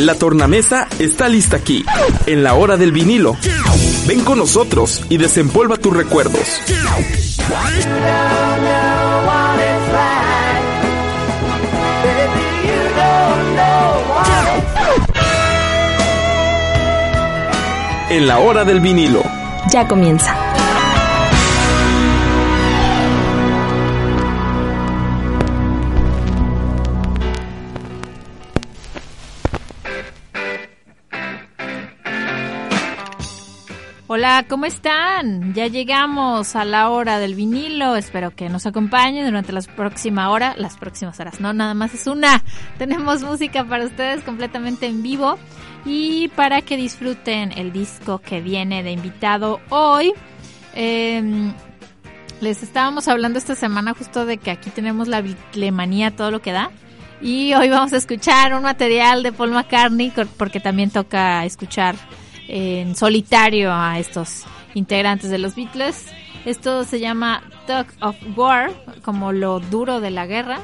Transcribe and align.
La 0.00 0.14
tornamesa 0.14 0.88
está 0.98 1.28
lista 1.28 1.58
aquí, 1.58 1.84
en 2.24 2.42
la 2.42 2.54
hora 2.54 2.78
del 2.78 2.90
vinilo. 2.90 3.36
Ven 4.06 4.24
con 4.24 4.38
nosotros 4.38 5.02
y 5.10 5.18
desempolva 5.18 5.76
tus 5.76 5.94
recuerdos. 5.94 6.40
En 18.08 18.26
la 18.26 18.38
hora 18.38 18.64
del 18.64 18.80
vinilo. 18.80 19.22
Ya 19.70 19.86
comienza. 19.86 20.49
Hola, 34.12 34.44
¿cómo 34.48 34.66
están? 34.66 35.54
Ya 35.54 35.68
llegamos 35.68 36.56
a 36.56 36.64
la 36.64 36.90
hora 36.90 37.20
del 37.20 37.36
vinilo. 37.36 37.94
Espero 37.94 38.34
que 38.34 38.48
nos 38.48 38.66
acompañen 38.66 39.24
durante 39.24 39.52
la 39.52 39.60
próxima 39.60 40.30
hora, 40.30 40.56
las 40.58 40.76
próximas 40.76 41.20
horas. 41.20 41.40
No, 41.40 41.52
nada 41.52 41.74
más 41.74 41.94
es 41.94 42.08
una. 42.08 42.42
Tenemos 42.78 43.22
música 43.22 43.62
para 43.62 43.84
ustedes 43.84 44.24
completamente 44.24 44.86
en 44.86 45.04
vivo 45.04 45.38
y 45.84 46.26
para 46.26 46.60
que 46.60 46.76
disfruten 46.76 47.52
el 47.56 47.72
disco 47.72 48.18
que 48.18 48.40
viene 48.40 48.82
de 48.82 48.90
invitado 48.90 49.60
hoy. 49.68 50.12
Eh, 50.74 51.52
les 52.40 52.64
estábamos 52.64 53.06
hablando 53.06 53.38
esta 53.38 53.54
semana 53.54 53.94
justo 53.94 54.26
de 54.26 54.38
que 54.38 54.50
aquí 54.50 54.70
tenemos 54.70 55.06
la 55.06 55.20
bitlemanía, 55.20 56.16
todo 56.16 56.32
lo 56.32 56.42
que 56.42 56.50
da. 56.50 56.72
Y 57.22 57.54
hoy 57.54 57.68
vamos 57.68 57.92
a 57.92 57.98
escuchar 57.98 58.54
un 58.54 58.64
material 58.64 59.22
de 59.22 59.30
Paul 59.30 59.52
McCartney 59.52 60.12
porque 60.36 60.58
también 60.58 60.90
toca 60.90 61.44
escuchar 61.44 61.94
en 62.50 62.96
solitario 62.96 63.72
a 63.72 63.98
estos 63.98 64.44
integrantes 64.74 65.30
de 65.30 65.38
los 65.38 65.54
Beatles. 65.54 66.06
Esto 66.44 66.84
se 66.84 66.98
llama 66.98 67.42
Talk 67.66 67.88
of 68.00 68.16
War, 68.36 68.72
como 69.02 69.32
lo 69.32 69.60
duro 69.60 70.00
de 70.00 70.10
la 70.10 70.26
guerra. 70.26 70.58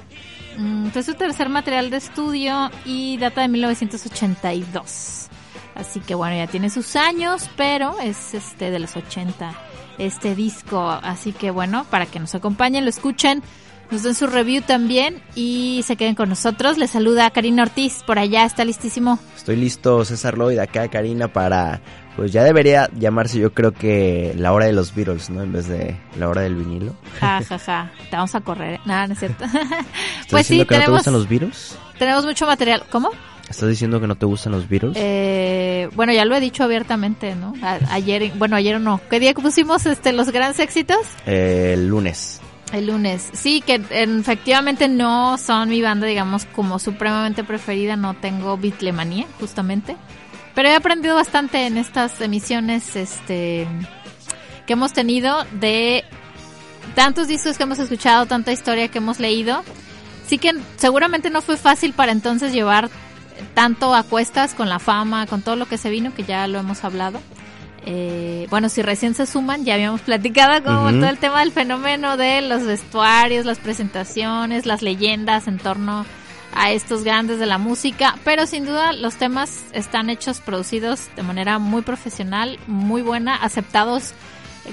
Mm, 0.59 0.89
Fue 0.89 1.03
su 1.03 1.15
tercer 1.15 1.49
material 1.49 1.91
de 1.91 1.99
estudio 1.99 2.71
y 2.85 3.19
data 3.19 3.43
de 3.43 3.49
1982. 3.49 5.29
Así 5.75 6.01
que 6.01 6.15
bueno, 6.15 6.37
ya 6.37 6.47
tiene 6.47 6.71
sus 6.71 6.97
años, 6.97 7.49
pero 7.57 8.01
es 8.01 8.35
este 8.35 8.71
de 8.71 8.79
los 8.79 8.97
80 8.97 9.55
este 9.99 10.35
disco. 10.35 10.81
Así 11.03 11.33
que 11.33 11.51
bueno, 11.51 11.85
para 11.91 12.07
que 12.07 12.19
nos 12.19 12.35
acompañen, 12.35 12.85
lo 12.85 12.91
escuchen, 12.91 13.43
nos 13.91 14.03
den 14.03 14.15
su 14.15 14.27
review 14.27 14.63
también 14.63 15.23
y 15.35 15.83
se 15.87 15.97
queden 15.97 16.15
con 16.15 16.29
nosotros. 16.29 16.79
Les 16.79 16.91
saluda 16.91 17.31
Karina 17.31 17.63
Ortiz, 17.63 18.03
por 18.07 18.19
allá 18.19 18.45
está 18.45 18.65
listísimo. 18.65 19.19
Estoy 19.37 19.57
listo, 19.57 20.05
César 20.05 20.37
Lloyd, 20.37 20.59
acá 20.59 20.89
Karina, 20.89 21.29
para... 21.29 21.81
Pues 22.17 22.33
ya 22.33 22.43
debería 22.45 22.89
llamarse 22.99 23.39
yo 23.39 23.53
creo 23.53 23.73
que 23.73 24.33
la 24.39 24.55
hora 24.55 24.65
de 24.65 24.73
los 24.73 24.95
Beatles, 24.95 25.29
¿no? 25.29 25.43
En 25.43 25.53
vez 25.53 25.69
de 25.69 25.95
la 26.19 26.31
hora 26.31 26.41
del 26.41 26.55
vinilo. 26.55 26.97
Ja, 27.21 27.43
ja, 27.47 27.59
ja. 27.59 27.93
Te 28.09 28.17
vamos 28.17 28.35
a 28.35 28.41
correr. 28.41 28.77
¿eh? 28.77 28.81
Nada, 28.87 29.07
no 29.07 29.13
es 29.13 29.19
cierto. 29.19 29.45
¿Estás 29.45 29.61
pues 30.31 30.47
sí, 30.47 30.55
diciendo 30.55 30.67
que 30.67 30.79
no 30.79 30.85
te 30.87 30.91
gustan 30.93 31.13
los 31.13 31.29
Beatles? 31.29 31.77
tenemos 31.99 32.25
mucho 32.25 32.47
material. 32.47 32.85
¿Cómo? 32.91 33.11
¿Estás 33.51 33.69
diciendo 33.69 34.01
que 34.01 34.07
no 34.07 34.15
te 34.17 34.25
gustan 34.25 34.53
los 34.53 34.67
Beatles? 34.67 34.95
Eh, 34.97 35.91
bueno, 35.95 36.11
ya 36.15 36.25
lo 36.25 36.35
he 36.35 36.41
dicho 36.41 36.65
abiertamente, 36.65 37.35
¿no? 37.35 37.53
A- 37.63 37.79
ayer, 37.91 38.33
bueno, 38.37 38.57
ayer 38.57 38.81
no. 38.81 38.99
¿Qué 39.11 39.21
día 39.21 39.35
pusimos 39.35 39.85
este, 39.85 40.15
los 40.15 40.31
grandes 40.31 40.59
éxitos? 40.59 40.97
Eh, 41.27 41.73
el 41.75 41.87
lunes. 41.87 42.41
El 42.77 42.89
lunes. 42.89 43.31
Sí, 43.33 43.63
que 43.63 43.81
en- 43.91 44.21
efectivamente 44.21 44.87
no 44.87 45.39
son 45.39 45.71
mi 45.71 45.81
banda, 45.81 46.07
digamos, 46.07 46.45
como 46.45 46.79
supremamente 46.79 47.43
preferida. 47.43 47.97
No 47.97 48.13
tengo 48.15 48.59
Beatlemanía, 48.59 49.27
justamente. 49.41 49.97
Pero 50.55 50.69
he 50.69 50.75
aprendido 50.75 51.15
bastante 51.15 51.67
en 51.67 51.79
estas 51.79 52.21
emisiones 52.21 52.95
este, 52.97 53.67
que 54.67 54.73
hemos 54.75 54.93
tenido 54.93 55.45
de 55.53 56.05
tantos 56.95 57.29
discos 57.29 57.57
que 57.57 57.63
hemos 57.63 57.79
escuchado, 57.79 58.27
tanta 58.27 58.53
historia 58.53 58.89
que 58.89 58.99
hemos 58.99 59.21
leído. 59.21 59.63
Sí 60.27 60.37
que 60.39 60.53
seguramente 60.77 61.31
no 61.31 61.41
fue 61.41 61.57
fácil 61.57 61.95
para 61.95 62.13
entonces 62.13 62.53
llevar 62.53 62.91
tanto 63.55 63.95
a 63.95 64.03
cuestas 64.03 64.53
con 64.55 64.69
la 64.69 64.79
fama, 64.79 65.27
con 65.27 65.41
todo 65.41 65.57
lo 65.57 65.67
que 65.67 65.79
se 65.79 65.89
vino, 65.89 66.15
que 66.15 66.25
ya 66.25 66.47
lo 66.47 66.59
hemos 66.59 66.85
hablado. 66.85 67.21
Eh, 67.89 68.49
bueno, 68.51 68.69
si 68.69 68.83
recién 68.83 69.15
se 69.15 69.27
suman, 69.27 69.65
ya 69.65 69.75
habíamos 69.75 70.01
platicado 70.01 70.63
como 70.65 70.91
todo 70.91 71.09
el 71.09 71.19
tema 71.19 71.41
del 71.41 71.53
fenómeno 71.53 72.17
de 72.17 72.43
los 72.43 72.65
vestuarios, 72.65 73.47
las 73.47 73.59
presentaciones, 73.59 74.67
las 74.67 74.83
leyendas 74.83 75.47
en 75.47 75.59
torno 75.59 76.05
a 76.53 76.73
estos 76.73 77.05
grandes 77.05 77.39
de 77.39 77.47
la 77.47 77.59
música, 77.59 78.17
pero 78.25 78.47
sin 78.47 78.65
duda 78.65 78.93
los 78.93 79.17
temas 79.17 79.65
están 79.73 80.11
hechos, 80.11 80.41
producidos 80.41 81.09
de 81.15 81.23
manera 81.23 81.59
muy 81.59 81.83
profesional, 81.83 82.59
muy 82.67 83.03
buena, 83.03 83.37
aceptados 83.37 84.15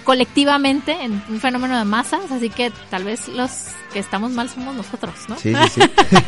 colectivamente 0.03 0.91
en 1.01 1.21
un 1.29 1.39
fenómeno 1.39 1.77
de 1.77 1.85
masas, 1.85 2.31
así 2.31 2.49
que 2.49 2.71
tal 2.89 3.03
vez 3.03 3.27
los 3.27 3.51
que 3.91 3.99
estamos 3.99 4.31
mal 4.31 4.49
somos 4.49 4.75
nosotros, 4.75 5.13
¿no? 5.29 5.37
Sí, 5.37 5.53
sí, 5.73 5.81
sí. 5.81 6.17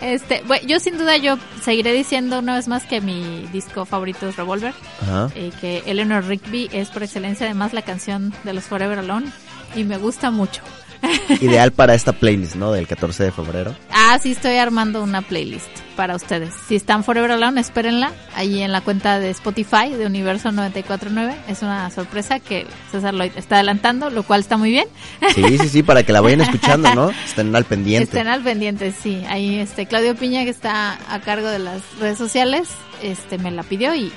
Este, 0.00 0.42
bueno, 0.46 0.64
yo 0.66 0.78
sin 0.78 0.96
duda 0.96 1.16
yo 1.16 1.38
seguiré 1.60 1.92
diciendo 1.92 2.38
una 2.38 2.54
vez 2.54 2.68
más 2.68 2.84
que 2.84 3.00
mi 3.00 3.46
disco 3.52 3.84
favorito 3.84 4.28
es 4.28 4.36
Revolver 4.36 4.72
Ajá. 5.02 5.28
y 5.34 5.50
que 5.50 5.82
Eleanor 5.86 6.24
Rigby 6.24 6.68
es 6.72 6.90
por 6.90 7.02
excelencia 7.02 7.46
además 7.46 7.72
la 7.72 7.82
canción 7.82 8.32
de 8.44 8.52
los 8.52 8.64
Forever 8.64 9.00
Alone 9.00 9.32
y 9.74 9.82
me 9.84 9.96
gusta 9.96 10.30
mucho. 10.30 10.62
Ideal 11.40 11.72
para 11.72 11.94
esta 11.94 12.12
playlist, 12.12 12.54
¿no? 12.56 12.72
Del 12.72 12.86
14 12.86 13.24
de 13.24 13.32
febrero. 13.32 13.74
Ah, 13.92 14.18
sí, 14.22 14.32
estoy 14.32 14.56
armando 14.56 15.02
una 15.02 15.22
playlist 15.22 15.68
para 15.96 16.14
ustedes. 16.16 16.54
Si 16.68 16.76
están 16.76 17.02
Forever 17.04 17.32
Alone, 17.32 17.60
espérenla 17.60 18.12
ahí 18.34 18.62
en 18.62 18.70
la 18.72 18.80
cuenta 18.80 19.18
de 19.18 19.30
Spotify 19.30 19.90
de 19.96 20.06
Universo 20.06 20.52
949. 20.52 21.34
Es 21.48 21.62
una 21.62 21.90
sorpresa 21.90 22.38
que 22.40 22.66
César 22.92 23.14
Lloyd 23.14 23.32
está 23.36 23.56
adelantando, 23.56 24.08
lo 24.10 24.22
cual 24.22 24.40
está 24.40 24.56
muy 24.56 24.70
bien. 24.70 24.86
Sí, 25.34 25.58
sí, 25.58 25.68
sí, 25.68 25.82
para 25.82 26.02
que 26.04 26.12
la 26.12 26.20
vayan 26.20 26.40
escuchando, 26.42 26.94
¿no? 26.94 27.10
Estén 27.26 27.54
al 27.54 27.64
pendiente. 27.64 28.04
Estén 28.04 28.28
al 28.28 28.42
pendiente, 28.42 28.92
sí. 28.92 29.22
Ahí 29.28 29.58
este 29.58 29.86
Claudio 29.86 30.14
Piña 30.16 30.44
que 30.44 30.50
está 30.50 30.98
a 31.12 31.20
cargo 31.20 31.48
de 31.48 31.58
las 31.58 31.82
redes 32.00 32.16
sociales, 32.18 32.68
este 33.02 33.38
me 33.38 33.50
la 33.50 33.62
pidió 33.64 33.94
y 33.94 34.12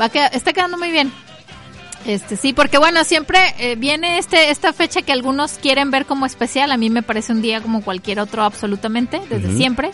va 0.00 0.06
a 0.06 0.08
quedar- 0.10 0.30
está 0.34 0.52
quedando 0.52 0.78
muy 0.78 0.90
bien. 0.90 1.12
Este 2.06 2.36
sí, 2.36 2.52
porque 2.52 2.78
bueno, 2.78 3.04
siempre 3.04 3.38
eh, 3.58 3.76
viene 3.76 4.18
este 4.18 4.50
esta 4.50 4.72
fecha 4.72 5.02
que 5.02 5.12
algunos 5.12 5.52
quieren 5.52 5.90
ver 5.90 6.06
como 6.06 6.24
especial, 6.26 6.72
a 6.72 6.76
mí 6.76 6.88
me 6.88 7.02
parece 7.02 7.32
un 7.32 7.42
día 7.42 7.60
como 7.60 7.82
cualquier 7.82 8.20
otro 8.20 8.42
absolutamente, 8.42 9.20
desde 9.28 9.54
siempre. 9.56 9.90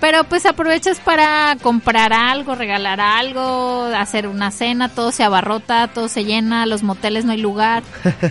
Pero 0.00 0.24
pues 0.24 0.44
aprovechas 0.44 1.00
para 1.00 1.56
comprar 1.62 2.12
algo, 2.12 2.54
regalar 2.54 3.00
algo, 3.00 3.84
hacer 3.96 4.28
una 4.28 4.50
cena, 4.50 4.88
todo 4.88 5.12
se 5.12 5.24
abarrota, 5.24 5.88
todo 5.88 6.08
se 6.08 6.24
llena, 6.24 6.66
los 6.66 6.82
moteles 6.82 7.24
no 7.24 7.32
hay 7.32 7.40
lugar, 7.40 7.82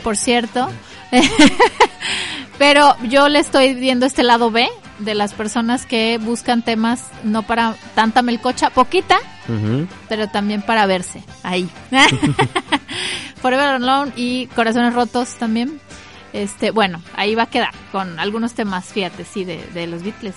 por 0.03 0.15
cierto. 0.15 0.69
Pero 2.57 2.95
yo 3.09 3.29
le 3.29 3.39
estoy 3.39 3.73
viendo 3.73 4.05
este 4.05 4.23
lado 4.23 4.51
B 4.51 4.69
de 4.99 5.15
las 5.15 5.33
personas 5.33 5.85
que 5.85 6.17
buscan 6.19 6.61
temas 6.61 7.07
no 7.23 7.43
para 7.43 7.75
tanta 7.95 8.21
melcocha, 8.21 8.69
poquita, 8.69 9.17
pero 10.07 10.27
también 10.29 10.61
para 10.61 10.85
verse 10.85 11.23
ahí. 11.41 11.69
Forever 13.41 13.65
Alone 13.65 14.13
y 14.15 14.47
Corazones 14.47 14.93
Rotos 14.93 15.33
también. 15.35 15.81
Este, 16.31 16.71
bueno, 16.71 17.01
ahí 17.15 17.35
va 17.35 17.43
a 17.43 17.49
quedar 17.49 17.73
con 17.91 18.19
algunos 18.19 18.53
temas, 18.53 18.85
fíjate, 18.85 19.25
sí, 19.25 19.43
de, 19.45 19.65
de 19.73 19.87
los 19.87 20.03
Beatles. 20.03 20.35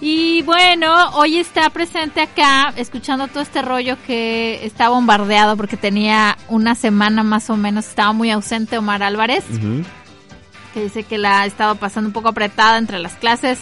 Y 0.00 0.42
bueno, 0.42 1.10
hoy 1.14 1.38
está 1.38 1.70
presente 1.70 2.20
acá, 2.20 2.72
escuchando 2.76 3.26
todo 3.26 3.42
este 3.42 3.62
rollo 3.62 3.96
que 4.06 4.64
está 4.64 4.90
bombardeado 4.90 5.56
porque 5.56 5.76
tenía 5.76 6.38
una 6.48 6.76
semana 6.76 7.24
más 7.24 7.50
o 7.50 7.56
menos, 7.56 7.88
estaba 7.88 8.12
muy 8.12 8.30
ausente 8.30 8.78
Omar 8.78 9.02
Álvarez 9.02 9.44
que 10.72 10.82
dice 10.82 11.02
que 11.02 11.18
la 11.18 11.40
ha 11.40 11.46
estado 11.46 11.74
pasando 11.76 12.08
un 12.08 12.12
poco 12.12 12.28
apretada 12.28 12.78
entre 12.78 12.98
las 12.98 13.14
clases. 13.14 13.60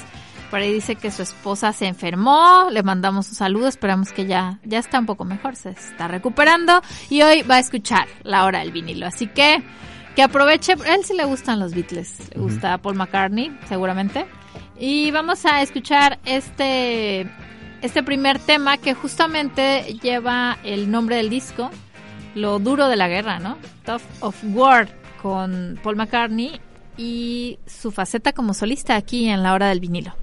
Por 0.51 0.61
ahí 0.61 0.73
dice 0.73 0.95
que 0.95 1.11
su 1.11 1.23
esposa 1.23 1.73
se 1.73 1.87
enfermó, 1.87 2.69
le 2.71 2.83
mandamos 2.85 3.29
un 3.29 3.35
saludo, 3.35 3.67
esperamos 3.67 4.13
que 4.13 4.27
ya, 4.27 4.61
ya 4.65 4.79
está 4.79 5.01
un 5.01 5.07
poco 5.07 5.25
mejor, 5.25 5.57
se 5.57 5.71
está 5.71 6.07
recuperando 6.07 6.83
y 7.11 7.23
hoy 7.23 7.43
va 7.43 7.57
a 7.57 7.59
escuchar 7.59 8.07
la 8.23 8.45
hora 8.45 8.61
del 8.61 8.71
vinilo. 8.71 9.07
Así 9.07 9.27
que 9.27 9.63
que 10.15 10.23
aproveche, 10.23 10.75
a 10.75 10.95
él 10.95 11.05
sí 11.05 11.15
le 11.15 11.25
gustan 11.25 11.59
los 11.59 11.75
Beatles, 11.75 12.31
le 12.35 12.41
gusta 12.41 12.79
Paul 12.79 12.95
McCartney, 12.95 13.55
seguramente. 13.69 14.27
Y 14.79 15.11
vamos 15.11 15.47
a 15.47 15.63
escuchar 15.63 16.19
este, 16.27 17.27
este 17.81 18.03
primer 18.03 18.39
tema 18.39 18.77
que 18.77 18.95
justamente 18.95 19.99
lleva 20.03 20.59
el 20.65 20.91
nombre 20.91 21.17
del 21.17 21.31
disco, 21.31 21.71
Lo 22.35 22.59
duro 22.59 22.89
de 22.89 22.97
la 22.97 23.09
guerra, 23.09 23.39
¿no? 23.39 23.57
Tough 23.87 24.03
of 24.21 24.37
War, 24.53 24.89
con 25.23 25.81
Paul 25.83 25.97
McCartney 25.97 26.61
y 26.99 27.59
su 27.67 27.91
faceta 27.91 28.33
como 28.33 28.53
solista 28.53 28.97
aquí 28.97 29.29
en 29.29 29.43
la 29.43 29.55
hora 29.55 29.69
del 29.69 29.81
vinilo. 29.81 30.15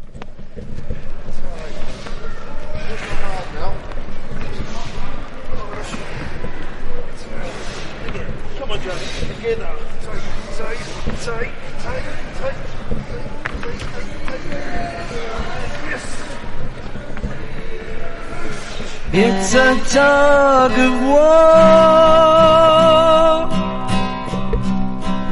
It's 19.15 19.54
a 19.54 19.75
tug 19.94 20.71
of 20.71 21.01
war. 21.04 21.44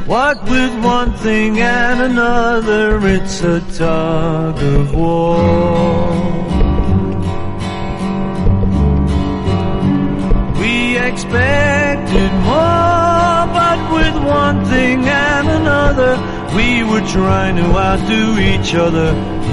What 0.06 0.40
with 0.48 0.84
one 0.84 1.12
thing 1.14 1.58
and 1.58 2.00
another, 2.02 3.04
it's 3.08 3.42
a 3.42 3.60
tug 3.76 4.56
of 4.62 4.94
war. 4.94 5.36
We 10.60 10.96
expected 10.98 12.32
more, 12.46 13.46
but 13.58 13.80
with 13.96 14.16
one 14.24 14.64
thing 14.66 15.08
and 15.08 15.48
another, 15.48 16.12
we 16.54 16.84
were 16.84 17.04
trying 17.08 17.56
to 17.56 17.64
outdo 17.64 18.38
each 18.38 18.76
other 18.76 19.08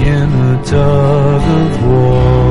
in 0.06 0.30
a 0.54 0.62
tug 0.64 1.42
of 1.42 1.84
war. 1.84 2.49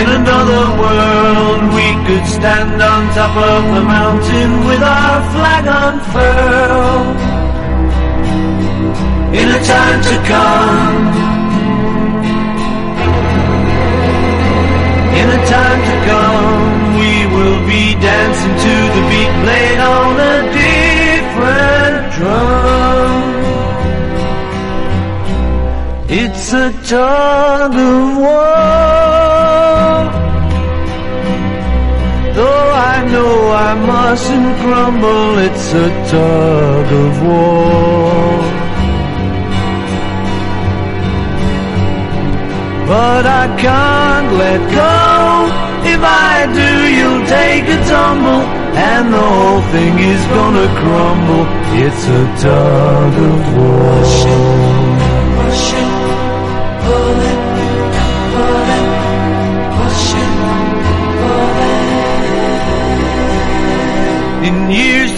In 0.00 0.06
another 0.20 0.64
world, 0.80 1.60
we 1.78 1.88
could 2.06 2.26
stand 2.26 2.82
on 2.82 3.00
top 3.14 3.36
of 3.36 3.62
the 3.74 3.82
mountain 3.96 4.50
with 4.66 4.82
our 4.82 5.18
flag 5.32 5.64
unfurled. 5.82 7.18
In 9.40 9.48
a 9.58 9.60
time 9.72 10.00
to 10.10 10.16
come. 10.32 11.04
In 15.20 15.26
a 15.38 15.40
time 15.46 15.80
to 15.90 15.96
come, 16.10 16.98
we 17.00 17.12
will 17.34 17.60
be 17.66 17.94
dancing 18.00 18.56
to 18.64 18.74
the 18.94 19.02
beat 19.10 19.32
played 19.42 19.80
on 19.80 20.12
a 20.32 20.36
different 20.60 22.12
drum. 22.14 23.13
It's 26.16 26.52
a 26.52 26.70
tug 26.86 27.74
of 27.74 28.18
war. 28.18 28.54
Though 32.36 32.70
I 32.92 32.96
know 33.12 33.34
I 33.68 33.74
mustn't 33.92 34.52
grumble, 34.62 35.38
it's 35.46 35.72
a 35.72 35.88
tug 36.14 36.88
of 37.04 37.12
war. 37.26 38.38
But 42.86 43.26
I 43.42 43.44
can't 43.66 44.30
let 44.44 44.60
go. 44.82 44.94
If 45.94 46.00
I 46.30 46.46
do, 46.60 46.70
you'll 46.96 47.26
take 47.26 47.64
a 47.76 47.80
tumble, 47.90 48.44
and 48.92 49.12
the 49.12 49.26
whole 49.34 49.62
thing 49.74 49.98
is 49.98 50.22
gonna 50.36 50.68
crumble. 50.80 51.44
It's 51.84 52.04
a 52.06 52.24
tug 52.46 53.14
of 53.30 53.40
war. 53.56 54.73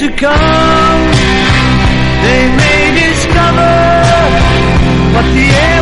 To 0.09 0.17
come, 0.17 1.11
they 2.23 2.43
may 2.61 2.83
discover 2.95 3.73
what 5.15 5.27
the 5.35 5.49
air 5.51 5.76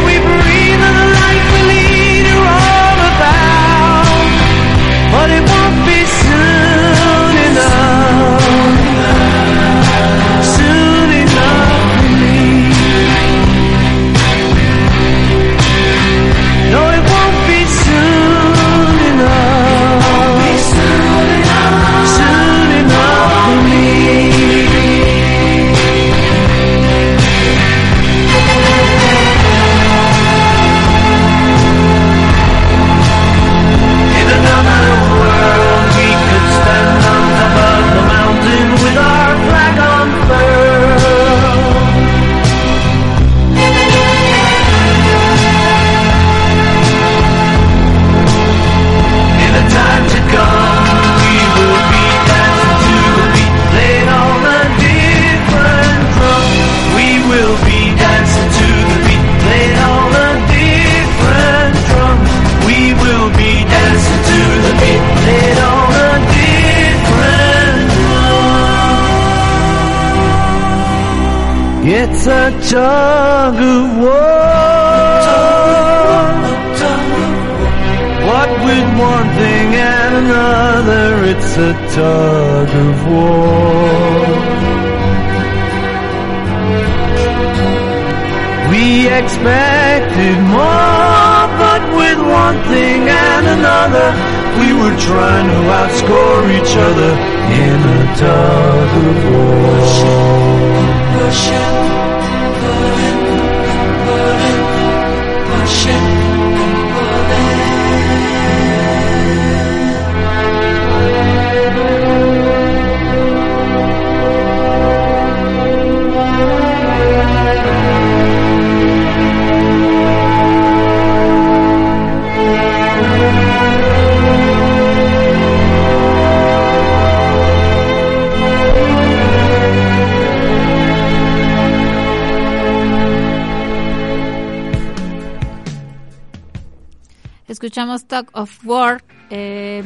Talk 138.02 138.30
of 138.32 138.50
War. 138.64 139.02
eh, 139.30 139.82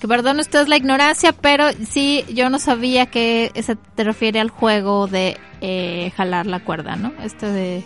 que 0.00 0.08
perdón 0.08 0.40
ustedes 0.40 0.68
la 0.68 0.76
ignorancia, 0.76 1.32
pero 1.32 1.66
sí, 1.88 2.24
yo 2.32 2.48
no 2.50 2.58
sabía 2.58 3.06
que 3.06 3.52
se 3.62 3.76
te 3.76 4.04
refiere 4.04 4.40
al 4.40 4.50
juego 4.50 5.06
de 5.06 5.36
eh, 5.60 6.12
jalar 6.16 6.46
la 6.46 6.60
cuerda, 6.60 6.96
¿no? 6.96 7.12
Este 7.22 7.46
de. 7.46 7.84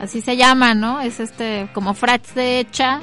Así 0.00 0.20
se 0.20 0.36
llama, 0.36 0.74
¿no? 0.74 1.00
Es 1.00 1.20
este 1.20 1.68
como 1.72 1.94
frats 1.94 2.34
de 2.34 2.60
hecha 2.60 3.00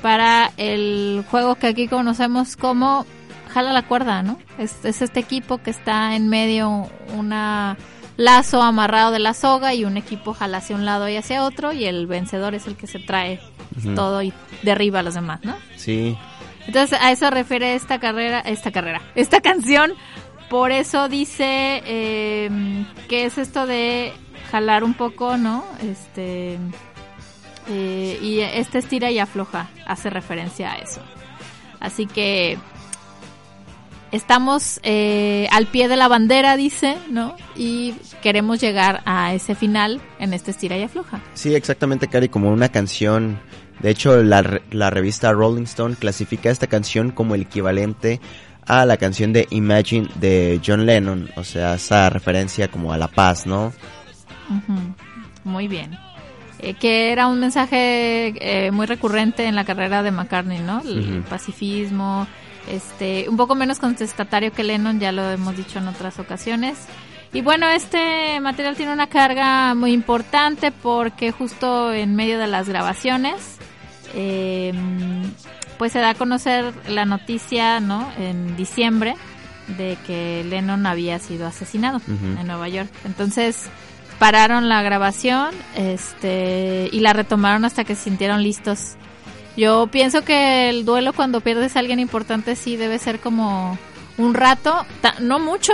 para 0.00 0.52
el 0.56 1.24
juego 1.30 1.56
que 1.56 1.66
aquí 1.66 1.88
conocemos 1.88 2.56
como 2.56 3.04
jala 3.52 3.72
la 3.72 3.86
cuerda, 3.86 4.22
¿no? 4.22 4.38
Es, 4.58 4.84
es 4.84 5.02
este 5.02 5.20
equipo 5.20 5.58
que 5.58 5.70
está 5.70 6.14
en 6.14 6.28
medio 6.28 6.88
una 7.16 7.76
lazo 8.16 8.62
amarrado 8.62 9.12
de 9.12 9.18
la 9.18 9.34
soga 9.34 9.74
y 9.74 9.84
un 9.84 9.96
equipo 9.96 10.32
jala 10.32 10.58
hacia 10.58 10.76
un 10.76 10.84
lado 10.84 11.08
y 11.08 11.16
hacia 11.16 11.44
otro 11.44 11.72
y 11.72 11.84
el 11.84 12.06
vencedor 12.06 12.54
es 12.54 12.66
el 12.66 12.76
que 12.76 12.86
se 12.86 12.98
trae 12.98 13.40
Todo 13.94 14.22
y 14.22 14.32
derriba 14.62 15.00
a 15.00 15.02
los 15.02 15.14
demás, 15.14 15.40
¿no? 15.42 15.56
Sí. 15.76 16.16
Entonces 16.66 16.98
a 17.00 17.12
eso 17.12 17.30
refiere 17.30 17.74
esta 17.74 18.00
carrera, 18.00 18.40
esta 18.40 18.70
carrera, 18.70 19.02
esta 19.14 19.40
canción. 19.40 19.92
Por 20.48 20.70
eso 20.70 21.08
dice 21.08 21.82
eh, 21.84 22.50
que 23.08 23.26
es 23.26 23.36
esto 23.38 23.66
de 23.66 24.12
jalar 24.50 24.84
un 24.84 24.94
poco, 24.94 25.36
¿no? 25.36 25.64
Este 25.82 26.58
eh, 27.68 28.18
y 28.22 28.40
este 28.40 28.78
estira 28.78 29.10
y 29.10 29.18
afloja 29.18 29.68
hace 29.86 30.08
referencia 30.10 30.72
a 30.72 30.76
eso. 30.76 31.00
Así 31.80 32.06
que 32.06 32.58
estamos 34.12 34.80
eh, 34.82 35.48
al 35.50 35.66
pie 35.66 35.88
de 35.88 35.96
la 35.96 36.08
bandera, 36.08 36.56
dice, 36.56 36.96
¿no? 37.10 37.36
Y 37.56 37.94
queremos 38.22 38.60
llegar 38.60 39.02
a 39.04 39.34
ese 39.34 39.54
final 39.54 40.00
en 40.18 40.32
este 40.32 40.52
estira 40.52 40.76
y 40.78 40.82
afloja. 40.82 41.20
Sí, 41.34 41.54
exactamente, 41.54 42.08
Cari, 42.08 42.28
como 42.28 42.50
una 42.50 42.68
canción. 42.68 43.40
De 43.80 43.90
hecho, 43.90 44.22
la, 44.22 44.60
la 44.70 44.90
revista 44.90 45.32
Rolling 45.32 45.64
Stone 45.64 45.96
clasifica 45.96 46.50
esta 46.50 46.66
canción 46.66 47.10
como 47.10 47.34
el 47.34 47.42
equivalente 47.42 48.20
a 48.66 48.84
la 48.84 48.96
canción 48.96 49.32
de 49.32 49.46
Imagine 49.50 50.08
de 50.16 50.60
John 50.64 50.86
Lennon. 50.86 51.30
O 51.36 51.44
sea, 51.44 51.74
esa 51.74 52.10
referencia 52.10 52.68
como 52.68 52.92
a 52.92 52.98
la 52.98 53.08
paz, 53.08 53.46
¿no? 53.46 53.72
Ujú, 54.48 54.78
Muy 55.44 55.68
bien. 55.68 55.96
Eh, 56.58 56.74
que 56.74 57.12
era 57.12 57.26
un 57.26 57.38
mensaje 57.38 58.34
eh, 58.40 58.70
muy 58.70 58.86
recurrente 58.86 59.44
en 59.44 59.54
la 59.54 59.64
carrera 59.64 60.02
de 60.02 60.10
McCartney, 60.10 60.60
¿no? 60.60 60.80
El 60.80 61.22
pacifismo, 61.28 62.26
este, 62.70 63.28
un 63.28 63.36
poco 63.36 63.54
menos 63.54 63.78
contestatario 63.78 64.52
que 64.52 64.64
Lennon, 64.64 64.98
ya 64.98 65.12
lo 65.12 65.30
hemos 65.30 65.56
dicho 65.56 65.78
en 65.78 65.88
otras 65.88 66.18
ocasiones. 66.18 66.78
Y 67.32 67.42
bueno, 67.42 67.68
este 67.68 68.40
material 68.40 68.76
tiene 68.76 68.92
una 68.92 69.08
carga 69.08 69.74
muy 69.74 69.92
importante 69.92 70.72
porque 70.72 71.30
justo 71.30 71.92
en 71.92 72.16
medio 72.16 72.38
de 72.38 72.46
las 72.46 72.68
grabaciones, 72.68 73.58
eh, 74.14 74.72
pues 75.78 75.92
se 75.92 75.98
da 75.98 76.10
a 76.10 76.14
conocer 76.14 76.72
la 76.88 77.04
noticia, 77.04 77.80
¿no? 77.80 78.10
En 78.18 78.56
diciembre 78.56 79.14
de 79.76 79.96
que 80.06 80.44
Lennon 80.44 80.86
había 80.86 81.18
sido 81.18 81.46
asesinado 81.46 82.00
en 82.08 82.46
Nueva 82.46 82.68
York. 82.68 82.90
Entonces 83.04 83.68
pararon 84.18 84.68
la 84.68 84.82
grabación, 84.82 85.54
este, 85.74 86.88
y 86.92 87.00
la 87.00 87.12
retomaron 87.12 87.64
hasta 87.64 87.84
que 87.84 87.94
se 87.94 88.04
sintieron 88.04 88.42
listos. 88.42 88.94
Yo 89.56 89.86
pienso 89.88 90.22
que 90.22 90.68
el 90.68 90.84
duelo 90.84 91.12
cuando 91.12 91.40
pierdes 91.40 91.76
a 91.76 91.80
alguien 91.80 91.98
importante 91.98 92.56
sí 92.56 92.76
debe 92.76 92.98
ser 92.98 93.20
como 93.20 93.78
un 94.18 94.34
rato, 94.34 94.86
no 95.20 95.38
mucho, 95.38 95.72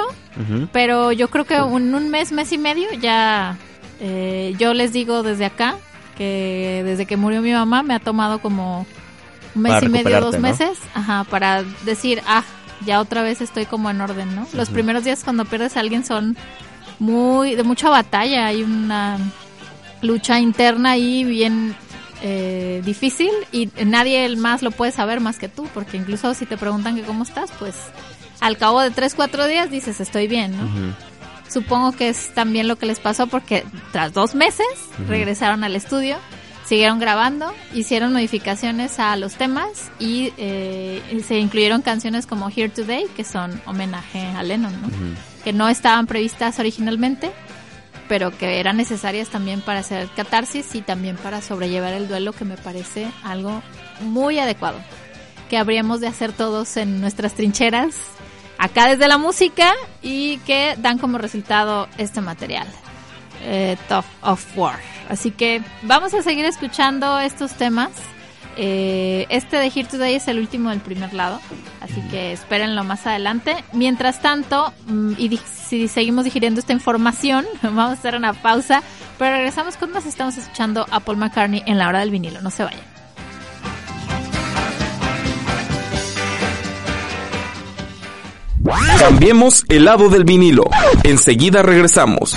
pero 0.72 1.12
yo 1.12 1.28
creo 1.28 1.44
que 1.44 1.60
un, 1.60 1.94
un 1.94 2.08
mes, 2.08 2.32
mes 2.32 2.52
y 2.52 2.58
medio 2.58 2.92
ya, 2.94 3.56
eh, 4.00 4.54
yo 4.58 4.72
les 4.72 4.92
digo 4.92 5.22
desde 5.22 5.44
acá 5.44 5.76
que 6.22 6.82
desde 6.84 7.06
que 7.06 7.16
murió 7.16 7.42
mi 7.42 7.52
mamá 7.52 7.82
me 7.82 7.94
ha 7.94 7.98
tomado 7.98 8.38
como 8.40 8.86
un 9.54 9.62
mes 9.62 9.72
Para 9.72 9.86
y 9.86 9.88
medio, 9.88 10.20
dos 10.20 10.38
meses, 10.38 10.78
ajá, 10.94 11.24
para 11.24 11.62
decir, 11.84 12.22
ah, 12.26 12.44
ya 12.86 13.00
otra 13.00 13.22
vez 13.22 13.40
estoy 13.40 13.66
como 13.66 13.90
en 13.90 14.00
orden, 14.00 14.34
¿no? 14.34 14.46
Los 14.54 14.70
primeros 14.70 15.04
días 15.04 15.24
cuando 15.24 15.44
pierdes 15.44 15.76
a 15.76 15.80
alguien 15.80 16.04
son 16.04 16.36
muy, 16.98 17.54
de 17.54 17.62
mucha 17.64 17.90
batalla, 17.90 18.46
hay 18.46 18.62
una 18.62 19.18
lucha 20.00 20.38
interna 20.38 20.92
ahí 20.92 21.24
bien 21.24 21.74
eh, 22.22 22.82
difícil 22.84 23.30
y 23.50 23.68
nadie 23.84 24.34
más 24.36 24.62
lo 24.62 24.70
puede 24.70 24.92
saber 24.92 25.20
más 25.20 25.38
que 25.38 25.48
tú, 25.48 25.68
porque 25.74 25.96
incluso 25.96 26.34
si 26.34 26.46
te 26.46 26.56
preguntan 26.56 26.96
que 26.96 27.02
cómo 27.02 27.24
estás, 27.24 27.50
pues 27.58 27.74
al 28.40 28.56
cabo 28.56 28.80
de 28.80 28.90
tres, 28.90 29.14
cuatro 29.14 29.46
días 29.46 29.70
dices 29.70 30.00
estoy 30.00 30.28
bien, 30.28 30.56
¿no? 30.56 30.94
Supongo 31.52 31.92
que 31.92 32.08
es 32.08 32.32
también 32.32 32.66
lo 32.66 32.76
que 32.76 32.86
les 32.86 32.98
pasó 32.98 33.26
porque 33.26 33.64
tras 33.92 34.14
dos 34.14 34.34
meses 34.34 34.66
regresaron 35.06 35.64
al 35.64 35.76
estudio, 35.76 36.16
siguieron 36.64 36.98
grabando, 36.98 37.52
hicieron 37.74 38.10
modificaciones 38.14 38.98
a 38.98 39.14
los 39.16 39.34
temas 39.34 39.90
y 39.98 40.32
eh, 40.38 41.22
se 41.26 41.38
incluyeron 41.38 41.82
canciones 41.82 42.26
como 42.26 42.48
Here 42.48 42.70
Today, 42.70 43.04
que 43.14 43.22
son 43.22 43.60
homenaje 43.66 44.20
a 44.34 44.42
Lennon, 44.42 44.72
¿no? 44.80 44.88
Que 45.44 45.52
no 45.52 45.68
estaban 45.68 46.06
previstas 46.06 46.58
originalmente, 46.58 47.30
pero 48.08 48.30
que 48.30 48.58
eran 48.58 48.78
necesarias 48.78 49.28
también 49.28 49.60
para 49.60 49.80
hacer 49.80 50.08
catarsis 50.16 50.74
y 50.74 50.80
también 50.80 51.16
para 51.16 51.42
sobrellevar 51.42 51.92
el 51.92 52.08
duelo, 52.08 52.32
que 52.32 52.46
me 52.46 52.56
parece 52.56 53.10
algo 53.24 53.62
muy 54.00 54.38
adecuado, 54.38 54.78
que 55.50 55.58
habríamos 55.58 56.00
de 56.00 56.06
hacer 56.06 56.32
todos 56.32 56.78
en 56.78 57.02
nuestras 57.02 57.34
trincheras, 57.34 57.96
acá 58.62 58.86
desde 58.86 59.08
la 59.08 59.18
música, 59.18 59.74
y 60.02 60.38
que 60.38 60.76
dan 60.78 60.96
como 60.98 61.18
resultado 61.18 61.88
este 61.98 62.20
material, 62.20 62.68
eh, 63.42 63.76
Tough 63.88 64.04
of 64.22 64.56
War. 64.56 64.78
Así 65.08 65.32
que 65.32 65.62
vamos 65.82 66.14
a 66.14 66.22
seguir 66.22 66.44
escuchando 66.44 67.18
estos 67.18 67.54
temas. 67.54 67.90
Eh, 68.56 69.26
este 69.30 69.56
de 69.56 69.66
Here 69.66 69.84
Today 69.84 70.14
es 70.14 70.28
el 70.28 70.38
último 70.38 70.70
del 70.70 70.78
primer 70.78 71.12
lado, 71.12 71.40
así 71.80 72.00
que 72.02 72.32
espérenlo 72.32 72.84
más 72.84 73.04
adelante. 73.04 73.56
Mientras 73.72 74.22
tanto, 74.22 74.72
mm, 74.86 75.14
y 75.18 75.38
si 75.38 75.88
seguimos 75.88 76.24
digiriendo 76.24 76.60
esta 76.60 76.72
información, 76.72 77.44
vamos 77.62 77.88
a 77.88 77.92
hacer 77.92 78.14
una 78.14 78.32
pausa, 78.32 78.84
pero 79.18 79.34
regresamos 79.34 79.76
con 79.76 79.90
más. 79.90 80.06
Estamos 80.06 80.36
escuchando 80.36 80.86
a 80.88 81.00
Paul 81.00 81.16
McCartney 81.16 81.64
en 81.66 81.78
la 81.78 81.88
hora 81.88 81.98
del 81.98 82.12
vinilo, 82.12 82.40
no 82.40 82.50
se 82.50 82.62
vayan. 82.62 82.91
Cambiemos 89.02 89.64
el 89.68 89.86
lado 89.86 90.08
del 90.10 90.22
vinilo. 90.22 90.62
Enseguida 91.02 91.60
regresamos. 91.60 92.36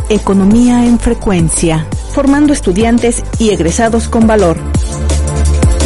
Economía 0.08 0.86
en 0.86 0.98
frecuencia, 0.98 1.86
formando 2.20 2.52
estudiantes 2.52 3.24
y 3.38 3.48
egresados 3.48 4.06
con 4.06 4.26
valor. 4.26 4.58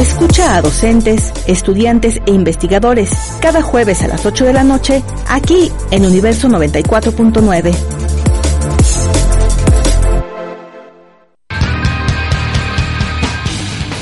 Escucha 0.00 0.56
a 0.56 0.62
docentes, 0.62 1.32
estudiantes 1.46 2.20
e 2.26 2.32
investigadores 2.32 3.08
cada 3.40 3.62
jueves 3.62 4.02
a 4.02 4.08
las 4.08 4.26
8 4.26 4.46
de 4.46 4.52
la 4.52 4.64
noche 4.64 5.04
aquí 5.28 5.70
en 5.92 6.04
Universo 6.04 6.48
94.9. 6.48 7.72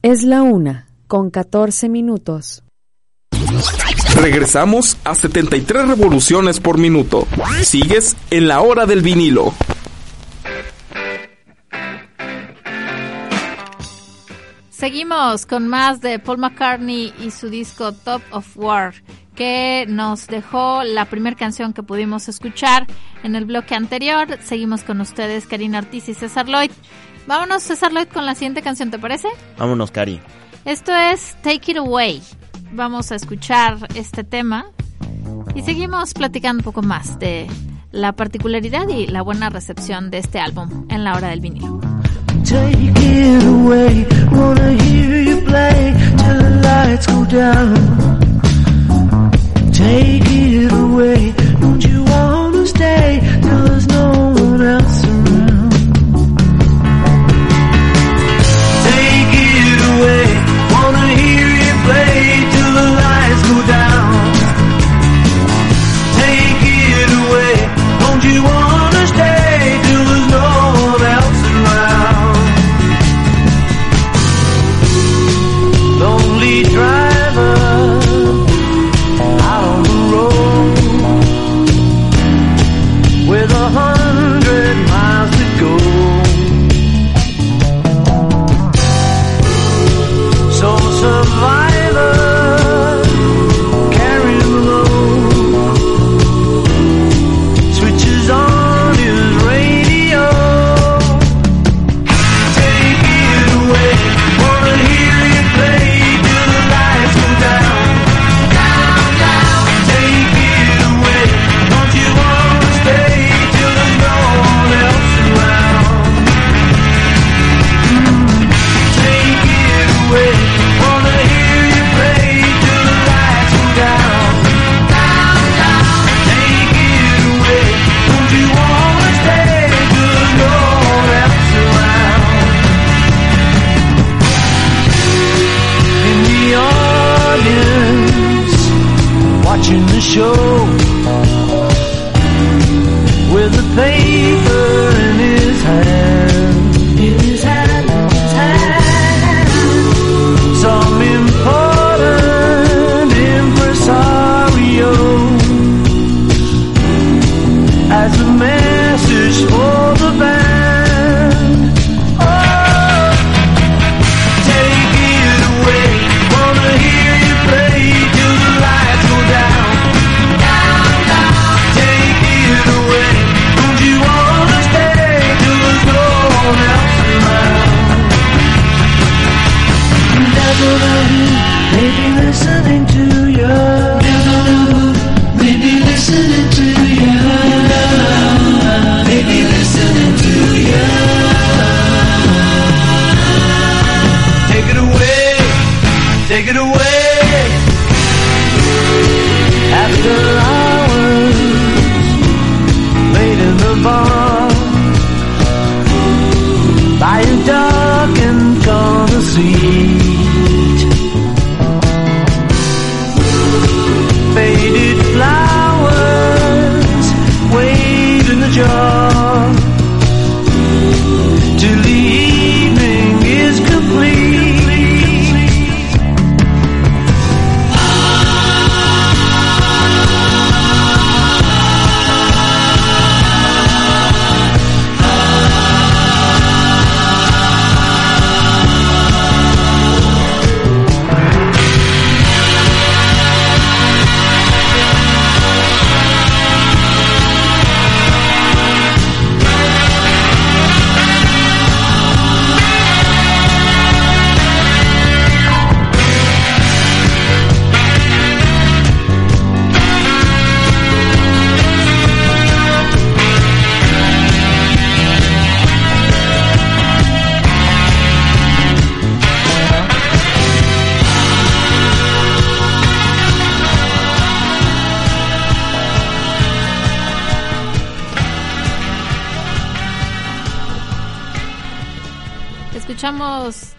Es 0.00 0.22
la 0.22 0.42
una, 0.42 0.86
con 1.08 1.30
14 1.30 1.88
minutos. 1.90 2.62
Regresamos 4.20 4.96
a 5.04 5.14
73 5.14 5.86
revoluciones 5.86 6.58
por 6.58 6.76
minuto. 6.76 7.28
Sigues 7.62 8.16
en 8.30 8.48
la 8.48 8.60
hora 8.60 8.84
del 8.84 9.00
vinilo. 9.00 9.54
Seguimos 14.70 15.46
con 15.46 15.68
más 15.68 16.00
de 16.00 16.18
Paul 16.18 16.38
McCartney 16.38 17.14
y 17.20 17.30
su 17.30 17.48
disco 17.48 17.92
Top 17.92 18.22
of 18.32 18.56
War, 18.56 18.94
que 19.36 19.86
nos 19.88 20.26
dejó 20.26 20.82
la 20.82 21.04
primera 21.04 21.36
canción 21.36 21.72
que 21.72 21.84
pudimos 21.84 22.28
escuchar 22.28 22.86
en 23.22 23.36
el 23.36 23.44
bloque 23.44 23.76
anterior. 23.76 24.38
Seguimos 24.42 24.82
con 24.82 25.00
ustedes, 25.00 25.46
Karina 25.46 25.78
Ortiz 25.78 26.08
y 26.08 26.14
César 26.14 26.48
Lloyd. 26.48 26.72
Vámonos, 27.28 27.62
César 27.62 27.92
Lloyd, 27.92 28.08
con 28.08 28.26
la 28.26 28.34
siguiente 28.34 28.62
canción, 28.62 28.90
¿te 28.90 28.98
parece? 28.98 29.28
Vámonos, 29.58 29.92
Cari. 29.92 30.20
Esto 30.64 30.94
es 30.94 31.36
Take 31.42 31.72
It 31.72 31.76
Away. 31.78 32.22
Vamos 32.72 33.10
a 33.12 33.16
escuchar 33.16 33.78
este 33.94 34.24
tema 34.24 34.66
y 35.54 35.62
seguimos 35.62 36.14
platicando 36.14 36.60
un 36.60 36.64
poco 36.64 36.82
más 36.82 37.18
de 37.18 37.46
la 37.90 38.12
particularidad 38.12 38.88
y 38.88 39.06
la 39.06 39.22
buena 39.22 39.48
recepción 39.50 40.10
de 40.10 40.18
este 40.18 40.38
álbum 40.38 40.86
en 40.88 41.04
la 41.04 41.14
hora 41.14 41.28
del 41.28 41.40
vinilo. 41.40 41.80
Take 42.44 42.92
it 42.96 43.44
away, 43.44 44.06
wanna 44.30 44.70
hear 44.82 45.22
you 45.22 45.40
play 45.44 45.94
till 46.16 46.38
the 46.38 46.50
lights 46.62 47.06
go 47.06 47.24
down. 47.24 47.74
Take 49.72 50.22
it 50.26 50.72
away, 50.72 51.34
don't 51.60 51.84
you 51.84 52.04
wanna 52.04 52.66
stay 52.66 53.20
till 53.42 53.64
there's 53.64 53.86
no 53.88 54.27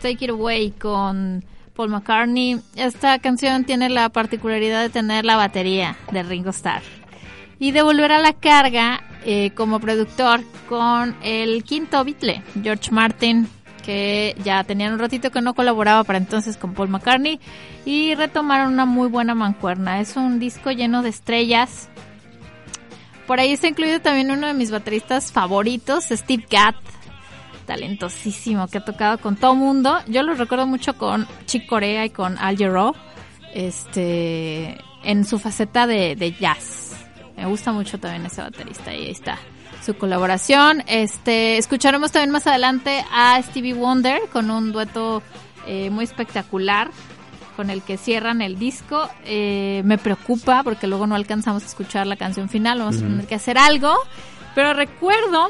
Take 0.09 0.25
It 0.25 0.31
Away 0.31 0.71
con 0.71 1.45
Paul 1.75 1.89
McCartney. 1.89 2.59
Esta 2.75 3.19
canción 3.19 3.63
tiene 3.63 3.89
la 3.89 4.09
particularidad 4.09 4.81
de 4.81 4.89
tener 4.89 5.23
la 5.23 5.35
batería 5.35 5.97
de 6.11 6.23
Ringo 6.23 6.49
Starr 6.49 6.81
y 7.59 7.71
de 7.71 7.83
volver 7.83 8.11
a 8.11 8.17
la 8.17 8.33
carga 8.33 9.01
eh, 9.23 9.51
como 9.51 9.79
productor 9.79 10.41
con 10.67 11.15
el 11.21 11.63
quinto 11.63 12.03
Beatle, 12.03 12.41
George 12.63 12.89
Martin, 12.89 13.47
que 13.85 14.35
ya 14.43 14.63
tenían 14.63 14.93
un 14.93 14.99
ratito 14.99 15.29
que 15.29 15.41
no 15.41 15.53
colaboraba 15.53 16.03
para 16.03 16.17
entonces 16.17 16.57
con 16.57 16.73
Paul 16.73 16.89
McCartney 16.89 17.39
y 17.85 18.15
retomaron 18.15 18.73
una 18.73 18.85
muy 18.85 19.09
buena 19.09 19.35
mancuerna. 19.35 19.99
Es 19.99 20.15
un 20.15 20.39
disco 20.39 20.71
lleno 20.71 21.03
de 21.03 21.09
estrellas. 21.09 21.87
Por 23.27 23.39
ahí 23.39 23.51
está 23.51 23.67
incluido 23.67 23.99
también 23.99 24.31
uno 24.31 24.47
de 24.47 24.55
mis 24.55 24.71
bateristas 24.71 25.31
favoritos, 25.31 26.05
Steve 26.05 26.47
Gadd, 26.49 26.73
talentosísimo, 27.69 28.67
que 28.67 28.79
ha 28.79 28.83
tocado 28.83 29.19
con 29.19 29.35
todo 29.35 29.53
mundo. 29.53 29.99
Yo 30.07 30.23
lo 30.23 30.33
recuerdo 30.33 30.65
mucho 30.65 30.97
con 30.97 31.27
Chick 31.45 31.67
Corea 31.67 32.03
y 32.03 32.09
con 32.09 32.35
Al 32.39 32.57
Jarreau, 32.57 32.95
este, 33.53 34.75
en 35.03 35.23
su 35.23 35.37
faceta 35.37 35.85
de, 35.85 36.15
de 36.15 36.31
jazz. 36.31 36.95
Me 37.37 37.45
gusta 37.45 37.71
mucho 37.71 37.99
también 37.99 38.25
ese 38.25 38.41
baterista 38.41 38.91
y 38.91 39.05
ahí 39.05 39.11
está 39.11 39.37
su 39.85 39.95
colaboración. 39.95 40.83
Este, 40.87 41.59
escucharemos 41.59 42.11
también 42.11 42.31
más 42.31 42.47
adelante 42.47 43.05
a 43.11 43.39
Stevie 43.43 43.75
Wonder 43.75 44.19
con 44.33 44.49
un 44.49 44.71
dueto 44.71 45.21
eh, 45.67 45.91
muy 45.91 46.05
espectacular 46.05 46.89
con 47.55 47.69
el 47.69 47.83
que 47.83 47.97
cierran 47.97 48.41
el 48.41 48.57
disco. 48.57 49.07
Eh, 49.25 49.83
me 49.85 49.99
preocupa 49.99 50.63
porque 50.63 50.87
luego 50.87 51.05
no 51.05 51.13
alcanzamos 51.13 51.61
a 51.61 51.67
escuchar 51.67 52.07
la 52.07 52.15
canción 52.15 52.49
final, 52.49 52.79
vamos 52.79 52.97
a 52.97 53.01
tener 53.01 53.27
que 53.27 53.35
hacer 53.35 53.59
algo. 53.59 53.93
Pero 54.55 54.73
recuerdo, 54.73 55.49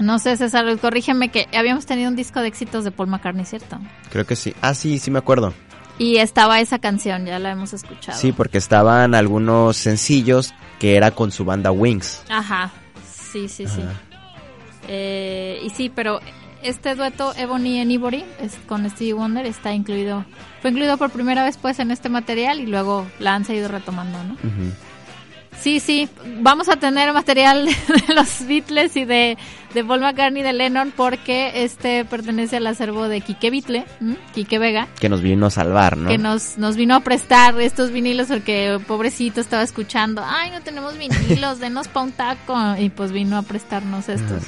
no 0.00 0.18
sé 0.18 0.36
César, 0.36 0.78
corrígeme 0.78 1.30
que 1.30 1.48
habíamos 1.56 1.86
tenido 1.86 2.08
un 2.08 2.16
disco 2.16 2.40
de 2.40 2.48
éxitos 2.48 2.84
de 2.84 2.90
Paul 2.90 3.08
McCartney, 3.08 3.44
¿cierto? 3.44 3.78
Creo 4.10 4.26
que 4.26 4.36
sí. 4.36 4.54
Ah, 4.60 4.74
sí, 4.74 4.98
sí 4.98 5.10
me 5.10 5.18
acuerdo. 5.18 5.52
Y 5.98 6.16
estaba 6.16 6.60
esa 6.60 6.78
canción, 6.78 7.26
ya 7.26 7.38
la 7.38 7.50
hemos 7.50 7.74
escuchado. 7.74 8.18
Sí, 8.18 8.32
porque 8.32 8.58
estaban 8.58 9.14
algunos 9.14 9.76
sencillos 9.76 10.54
que 10.78 10.96
era 10.96 11.10
con 11.10 11.30
su 11.30 11.44
banda 11.44 11.70
Wings. 11.70 12.22
Ajá, 12.30 12.72
sí, 13.04 13.48
sí, 13.48 13.66
sí. 13.66 13.82
Eh, 14.88 15.60
y 15.62 15.70
sí, 15.70 15.92
pero 15.94 16.20
este 16.62 16.94
dueto 16.94 17.34
Ebony 17.36 17.80
and 17.80 17.90
Ivory 17.90 18.24
es 18.40 18.56
con 18.66 18.88
Stevie 18.88 19.12
Wonder 19.12 19.46
está 19.46 19.72
incluido, 19.72 20.24
fue 20.60 20.70
incluido 20.70 20.96
por 20.96 21.10
primera 21.10 21.44
vez 21.44 21.56
pues 21.56 21.78
en 21.78 21.90
este 21.90 22.08
material 22.08 22.60
y 22.60 22.66
luego 22.66 23.06
la 23.18 23.34
han 23.34 23.44
seguido 23.44 23.68
retomando, 23.68 24.22
¿no? 24.24 24.36
Sí, 25.58 25.80
sí, 25.80 26.08
vamos 26.40 26.68
a 26.68 26.76
tener 26.76 27.12
material 27.12 27.66
de 28.08 28.14
los 28.14 28.46
Beatles 28.46 28.96
y 28.96 29.04
de, 29.04 29.36
de 29.74 29.84
Paul 29.84 30.00
McCartney 30.00 30.40
y 30.40 30.44
de 30.44 30.52
Lennon 30.52 30.92
porque 30.96 31.64
este 31.64 32.04
pertenece 32.04 32.56
al 32.56 32.66
acervo 32.66 33.08
de 33.08 33.20
Quique 33.20 33.50
Beatle, 33.50 33.84
¿m? 34.00 34.16
Quique 34.34 34.58
Vega, 34.58 34.88
Que 34.98 35.08
nos 35.08 35.20
vino 35.20 35.46
a 35.46 35.50
salvar, 35.50 35.96
¿no? 35.96 36.08
que 36.08 36.18
nos, 36.18 36.56
nos 36.56 36.76
vino 36.76 36.94
a 36.94 37.00
prestar 37.00 37.60
estos 37.60 37.90
vinilos 37.90 38.28
porque 38.28 38.80
pobrecito 38.86 39.40
estaba 39.40 39.62
escuchando, 39.62 40.22
ay, 40.24 40.50
no 40.50 40.62
tenemos 40.62 40.96
vinilos, 40.96 41.58
denos 41.60 41.88
pa' 41.88 42.02
un 42.02 42.12
taco, 42.12 42.56
y 42.78 42.88
pues 42.88 43.12
vino 43.12 43.36
a 43.36 43.42
prestarnos 43.42 44.08
estos. 44.08 44.44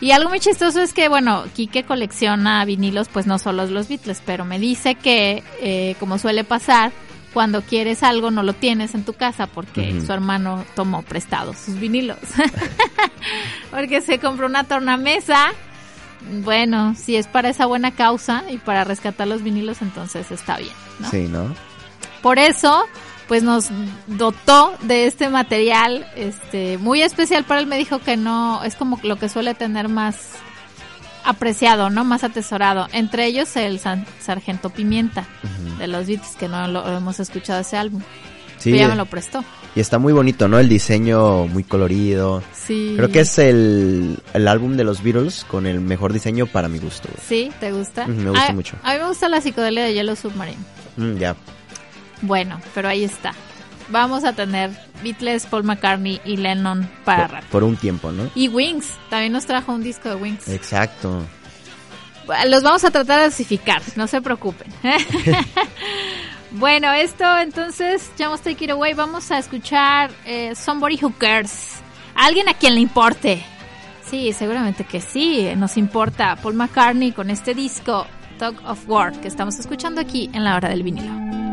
Y 0.00 0.10
algo 0.10 0.28
muy 0.28 0.40
chistoso 0.40 0.82
es 0.82 0.92
que, 0.92 1.08
bueno, 1.08 1.44
Quique 1.54 1.84
colecciona 1.84 2.64
vinilos, 2.64 3.08
pues 3.08 3.26
no 3.26 3.38
solo 3.38 3.64
los 3.66 3.88
Beatles, 3.88 4.22
pero 4.24 4.44
me 4.44 4.58
dice 4.58 4.96
que, 4.96 5.42
eh, 5.62 5.96
como 5.98 6.18
suele 6.18 6.44
pasar, 6.44 6.92
cuando 7.34 7.62
quieres 7.62 8.04
algo 8.04 8.30
no 8.30 8.44
lo 8.44 8.54
tienes 8.54 8.94
en 8.94 9.04
tu 9.04 9.12
casa 9.12 9.48
porque 9.48 10.00
su 10.00 10.12
hermano 10.12 10.64
tomó 10.76 11.02
prestado 11.02 11.52
sus 11.52 11.78
vinilos. 11.78 12.18
porque 13.70 14.00
se 14.00 14.20
compró 14.20 14.46
una 14.46 14.64
tornamesa. 14.64 15.52
Bueno, 16.42 16.94
si 16.96 17.16
es 17.16 17.26
para 17.26 17.50
esa 17.50 17.66
buena 17.66 17.90
causa 17.90 18.44
y 18.48 18.56
para 18.56 18.84
rescatar 18.84 19.26
los 19.26 19.42
vinilos, 19.42 19.82
entonces 19.82 20.30
está 20.30 20.56
bien, 20.56 20.72
¿no? 21.00 21.10
Sí, 21.10 21.26
¿no? 21.28 21.54
Por 22.22 22.38
eso, 22.38 22.86
pues 23.28 23.42
nos 23.42 23.68
dotó 24.06 24.72
de 24.82 25.06
este 25.06 25.28
material, 25.28 26.06
este, 26.16 26.78
muy 26.78 27.02
especial 27.02 27.44
para 27.44 27.60
él. 27.60 27.66
Me 27.66 27.76
dijo 27.76 27.98
que 27.98 28.16
no, 28.16 28.62
es 28.62 28.76
como 28.76 28.98
lo 29.02 29.16
que 29.16 29.28
suele 29.28 29.54
tener 29.54 29.88
más 29.88 30.30
apreciado, 31.24 31.90
¿no? 31.90 32.04
Más 32.04 32.24
atesorado. 32.24 32.88
Entre 32.92 33.26
ellos 33.26 33.56
el 33.56 33.78
San- 33.80 34.06
Sargento 34.20 34.70
Pimienta 34.70 35.26
de 35.78 35.86
los 35.86 36.06
Beatles, 36.06 36.36
que 36.36 36.48
no 36.48 36.66
lo 36.68 36.86
hemos 36.96 37.20
escuchado 37.20 37.60
ese 37.60 37.76
álbum. 37.76 38.02
Sí. 38.58 38.70
Pero 38.70 38.76
ya 38.84 38.88
me 38.88 38.96
lo 38.96 39.06
prestó. 39.06 39.44
Y 39.76 39.80
está 39.80 39.98
muy 39.98 40.12
bonito, 40.12 40.46
¿no? 40.48 40.58
El 40.58 40.68
diseño 40.68 41.46
muy 41.48 41.64
colorido. 41.64 42.42
Sí. 42.54 42.94
Creo 42.96 43.10
que 43.10 43.20
es 43.20 43.38
el, 43.38 44.18
el 44.32 44.48
álbum 44.48 44.76
de 44.76 44.84
los 44.84 45.02
Beatles 45.02 45.44
con 45.44 45.66
el 45.66 45.80
mejor 45.80 46.12
diseño 46.12 46.46
para 46.46 46.68
mi 46.68 46.78
gusto. 46.78 47.08
güey. 47.12 47.20
Sí, 47.26 47.52
¿te 47.60 47.72
gusta? 47.72 48.06
Me 48.06 48.30
gusta 48.30 48.46
A- 48.48 48.52
mucho. 48.52 48.76
A 48.84 48.92
mí 48.94 49.00
me 49.00 49.08
gusta 49.08 49.28
la 49.28 49.40
psicodelia 49.40 49.84
de 49.84 49.92
Yellow 49.94 50.14
Submarine. 50.16 50.58
Mm, 50.96 51.16
ya. 51.16 51.34
Bueno, 52.22 52.60
pero 52.74 52.88
ahí 52.88 53.04
está. 53.04 53.34
Vamos 53.88 54.24
a 54.24 54.32
tener 54.32 54.70
Beatles, 55.02 55.46
Paul 55.46 55.64
McCartney 55.64 56.20
y 56.24 56.36
Lennon 56.36 56.88
para 57.04 57.28
Por, 57.28 57.44
por 57.44 57.64
un 57.64 57.76
tiempo, 57.76 58.10
¿no? 58.12 58.30
Y 58.34 58.48
Wings, 58.48 58.86
también 59.10 59.32
nos 59.32 59.46
trajo 59.46 59.72
un 59.72 59.82
disco 59.82 60.08
de 60.08 60.14
Wings. 60.16 60.48
Exacto. 60.48 61.22
Los 62.46 62.62
vamos 62.62 62.84
a 62.84 62.90
tratar 62.90 63.18
de 63.18 63.26
dosificar, 63.26 63.82
no 63.96 64.06
se 64.06 64.22
preocupen. 64.22 64.68
bueno, 66.52 66.92
esto 66.92 67.38
entonces, 67.38 68.10
Just 68.18 68.44
Take 68.44 68.64
It 68.64 68.70
Away, 68.70 68.94
vamos 68.94 69.30
a 69.30 69.38
escuchar 69.38 70.10
eh, 70.24 70.54
Somebody 70.54 70.98
Who 71.02 71.12
Cares. 71.18 71.82
Alguien 72.14 72.48
a 72.48 72.54
quien 72.54 72.74
le 72.74 72.80
importe. 72.80 73.44
Sí, 74.08 74.32
seguramente 74.32 74.84
que 74.84 75.00
sí, 75.00 75.48
nos 75.56 75.76
importa. 75.76 76.36
Paul 76.36 76.54
McCartney 76.54 77.12
con 77.12 77.30
este 77.30 77.54
disco, 77.54 78.06
Talk 78.38 78.62
of 78.66 78.88
War, 78.88 79.12
que 79.20 79.28
estamos 79.28 79.58
escuchando 79.58 80.00
aquí 80.00 80.30
en 80.32 80.44
la 80.44 80.56
hora 80.56 80.68
del 80.68 80.82
vinilo. 80.82 81.43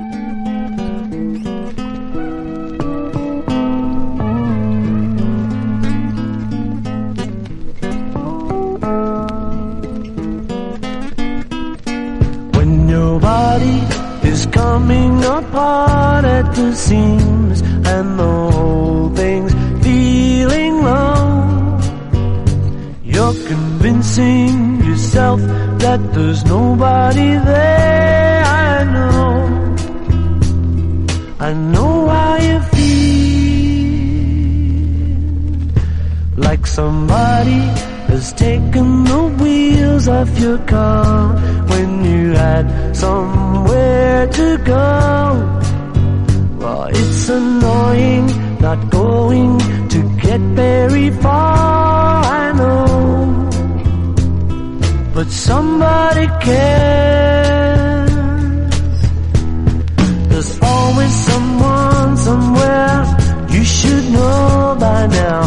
Body 13.31 13.79
is 14.31 14.41
coming 14.61 15.13
apart 15.37 16.23
at 16.37 16.47
the 16.57 16.69
seams 16.85 17.57
and 17.93 18.07
the 18.21 18.35
whole 18.55 19.07
thing's 19.21 19.53
feeling 19.85 20.75
low, 20.89 21.79
you're 23.13 23.37
convincing 23.53 24.53
yourself 24.87 25.39
that 25.83 25.99
there's 26.13 26.41
nobody 26.57 27.29
there. 27.51 28.43
I 28.73 28.75
know, 28.95 29.33
I 31.47 31.49
know 31.73 31.93
how 32.13 32.35
you 32.47 32.57
feel 32.73 34.01
like 36.47 36.63
somebody 36.79 37.61
has 38.12 38.34
taken 38.34 39.06
the 39.06 39.21
wheels 39.41 40.08
off 40.10 40.30
your 40.38 40.58
car 40.74 41.34
when 41.71 42.04
you 42.04 42.32
had 42.34 42.65
somewhere 42.93 44.28
to 44.28 44.58
go. 44.58 44.89
Well, 46.60 46.88
it's 46.91 47.30
annoying 47.30 48.26
not 48.60 48.89
going 48.89 49.58
to 49.93 50.00
get 50.21 50.41
very 50.41 51.10
far, 51.24 52.24
I 52.41 52.52
know. 52.52 53.50
But 55.15 55.28
somebody 55.30 56.28
cares. 56.47 58.12
There's 60.30 60.54
always 60.62 61.13
someone 61.30 62.17
somewhere 62.17 62.97
you 63.54 63.63
should 63.63 64.06
know 64.12 64.76
by 64.80 65.08
now. 65.08 65.41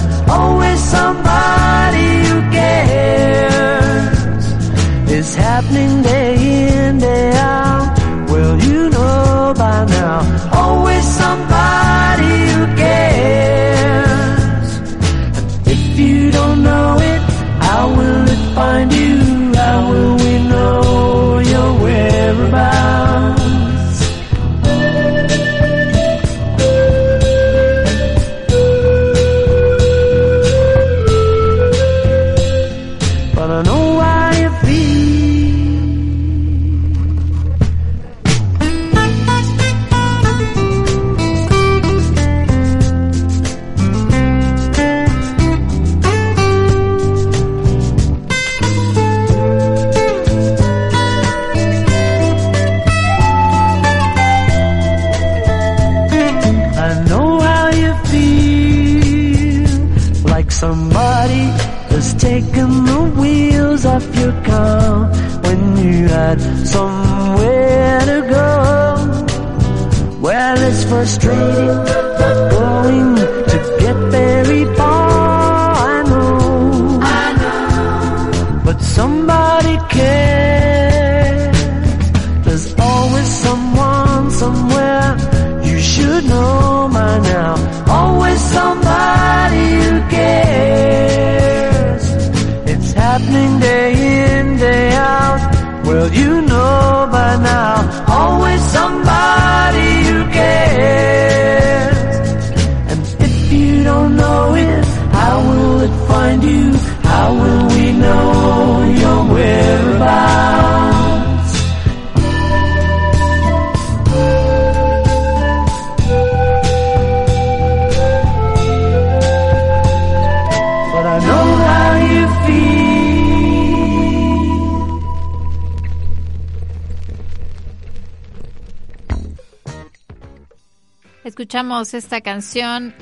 Escuchamos 131.44 131.92
esta 131.92 132.22
canción, 132.22 132.94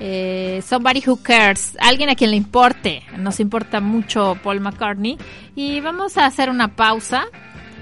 eh, 0.00 0.62
Somebody 0.66 1.02
Who 1.06 1.22
Cares, 1.22 1.78
alguien 1.80 2.10
a 2.10 2.14
quien 2.14 2.30
le 2.30 2.36
importe. 2.36 3.02
Nos 3.16 3.40
importa 3.40 3.80
mucho 3.80 4.36
Paul 4.44 4.60
McCartney. 4.60 5.16
Y 5.54 5.80
vamos 5.80 6.18
a 6.18 6.26
hacer 6.26 6.50
una 6.50 6.76
pausa, 6.76 7.24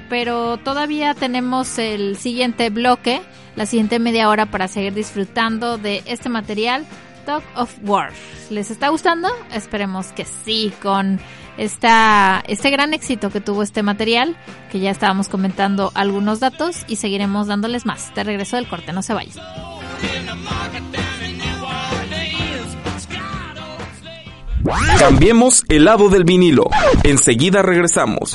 pero 0.09 0.57
todavía 0.59 1.14
tenemos 1.14 1.81
el 1.81 2.16
siguiente 2.16 2.70
bloque, 2.70 3.22
la 3.57 3.66
siguiente 3.66 3.98
media 3.98 4.29
hora 4.29 4.46
para 4.46 4.68
seguir 4.68 4.94
disfrutando 4.94 5.79
de 5.79 6.05
este 6.07 6.29
material, 6.29 6.87
Talk 7.27 7.42
of 7.57 7.74
War. 7.83 8.12
¿Les 8.50 8.70
está 8.70 8.90
gustando? 8.90 9.29
Esperemos 9.53 10.12
que 10.12 10.27
sí, 10.27 10.72
con 10.81 11.18
esta, 11.59 12.40
este 12.46 12.70
gran 12.70 12.94
éxito 12.94 13.31
que 13.31 13.40
tuvo 13.40 13.64
este 13.64 13.83
material, 13.83 14.37
que 14.70 14.79
ya 14.79 14.92
estábamos 14.92 15.29
comentando 15.29 15.90
algunos 15.96 16.38
datos 16.38 16.85
y 16.87 16.96
seguiremos 16.96 17.48
dándoles 17.48 17.85
más. 17.85 18.14
Te 18.14 18.22
regreso 18.22 18.55
del 18.55 18.68
corte, 18.68 18.92
no 18.92 19.03
se 19.03 19.12
vayan. 19.12 19.73
Cambiemos 24.98 25.64
el 25.68 25.85
lado 25.85 26.09
del 26.09 26.24
vinilo. 26.24 26.70
Enseguida 27.02 27.61
regresamos. 27.62 28.35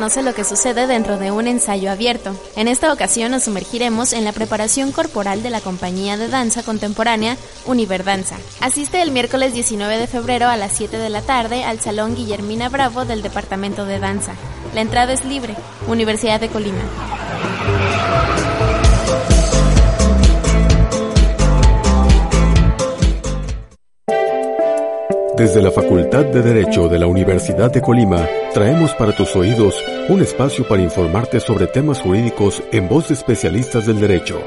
Conoce 0.00 0.22
lo 0.22 0.32
que 0.32 0.44
sucede 0.44 0.86
dentro 0.86 1.18
de 1.18 1.30
un 1.30 1.46
ensayo 1.46 1.90
abierto. 1.90 2.34
En 2.56 2.68
esta 2.68 2.90
ocasión 2.90 3.32
nos 3.32 3.42
sumergiremos 3.42 4.14
en 4.14 4.24
la 4.24 4.32
preparación 4.32 4.92
corporal 4.92 5.42
de 5.42 5.50
la 5.50 5.60
compañía 5.60 6.16
de 6.16 6.28
danza 6.28 6.62
contemporánea 6.62 7.36
Univerdanza. 7.66 8.38
Asiste 8.62 9.02
el 9.02 9.10
miércoles 9.10 9.52
19 9.52 9.98
de 9.98 10.06
febrero 10.06 10.48
a 10.48 10.56
las 10.56 10.72
7 10.72 10.96
de 10.96 11.10
la 11.10 11.20
tarde 11.20 11.64
al 11.64 11.80
Salón 11.80 12.16
Guillermina 12.16 12.70
Bravo 12.70 13.04
del 13.04 13.20
Departamento 13.20 13.84
de 13.84 13.98
Danza. 13.98 14.32
La 14.74 14.80
entrada 14.80 15.12
es 15.12 15.22
libre. 15.26 15.54
Universidad 15.86 16.40
de 16.40 16.48
Colima. 16.48 16.80
Desde 25.40 25.62
la 25.62 25.70
Facultad 25.70 26.26
de 26.26 26.42
Derecho 26.42 26.86
de 26.86 26.98
la 26.98 27.06
Universidad 27.06 27.70
de 27.70 27.80
Colima, 27.80 28.28
traemos 28.52 28.92
para 28.92 29.16
tus 29.16 29.34
oídos 29.36 29.74
un 30.10 30.20
espacio 30.20 30.68
para 30.68 30.82
informarte 30.82 31.40
sobre 31.40 31.66
temas 31.66 32.02
jurídicos 32.02 32.62
en 32.72 32.90
voz 32.90 33.08
de 33.08 33.14
especialistas 33.14 33.86
del 33.86 34.00
derecho. 34.00 34.38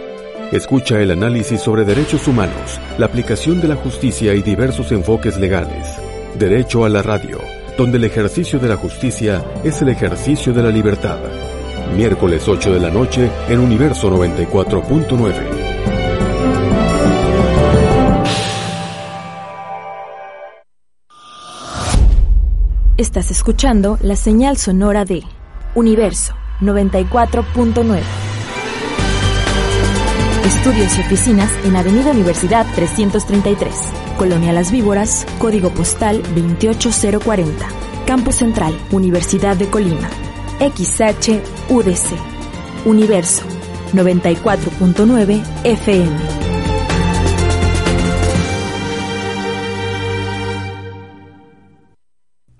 Escucha 0.51 1.01
el 1.01 1.09
análisis 1.09 1.61
sobre 1.61 1.83
derechos 1.83 2.27
humanos, 2.27 2.79
la 2.99 3.07
aplicación 3.07 3.59
de 3.59 3.69
la 3.69 3.75
justicia 3.75 4.35
y 4.35 4.43
diversos 4.43 4.91
enfoques 4.91 5.39
legales. 5.39 5.97
Derecho 6.37 6.85
a 6.85 6.89
la 6.89 7.01
radio, 7.01 7.39
donde 7.75 7.97
el 7.97 8.03
ejercicio 8.03 8.59
de 8.59 8.67
la 8.67 8.75
justicia 8.75 9.43
es 9.63 9.81
el 9.81 9.89
ejercicio 9.89 10.53
de 10.53 10.61
la 10.61 10.69
libertad. 10.69 11.17
Miércoles 11.97 12.47
8 12.47 12.71
de 12.71 12.79
la 12.79 12.91
noche 12.91 13.31
en 13.49 13.61
Universo 13.61 14.11
94.9. 14.11 15.82
Estás 23.03 23.31
escuchando 23.31 23.99
la 24.01 24.15
señal 24.15 24.55
sonora 24.55 25.03
de 25.03 25.23
Universo 25.75 26.33
94.9. 26.61 27.99
Estudios 30.45 30.97
y 30.97 31.01
oficinas 31.01 31.51
en 31.65 31.75
Avenida 31.75 32.11
Universidad 32.11 32.65
333, 32.73 33.75
Colonia 34.17 34.53
Las 34.53 34.71
Víboras, 34.71 35.25
código 35.37 35.69
postal 35.71 36.23
28040. 36.33 37.67
Campus 38.07 38.35
Central, 38.35 38.73
Universidad 38.93 39.57
de 39.57 39.67
Colima. 39.69 40.09
XHUDC. 40.61 42.07
Universo 42.85 43.43
94.9 43.91 45.43
FM. 45.65 46.52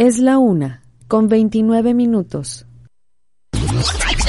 Es 0.04 0.20
la 0.20 0.38
una, 0.38 0.84
con 1.08 1.30
29 1.30 1.94
minutos. 1.94 2.66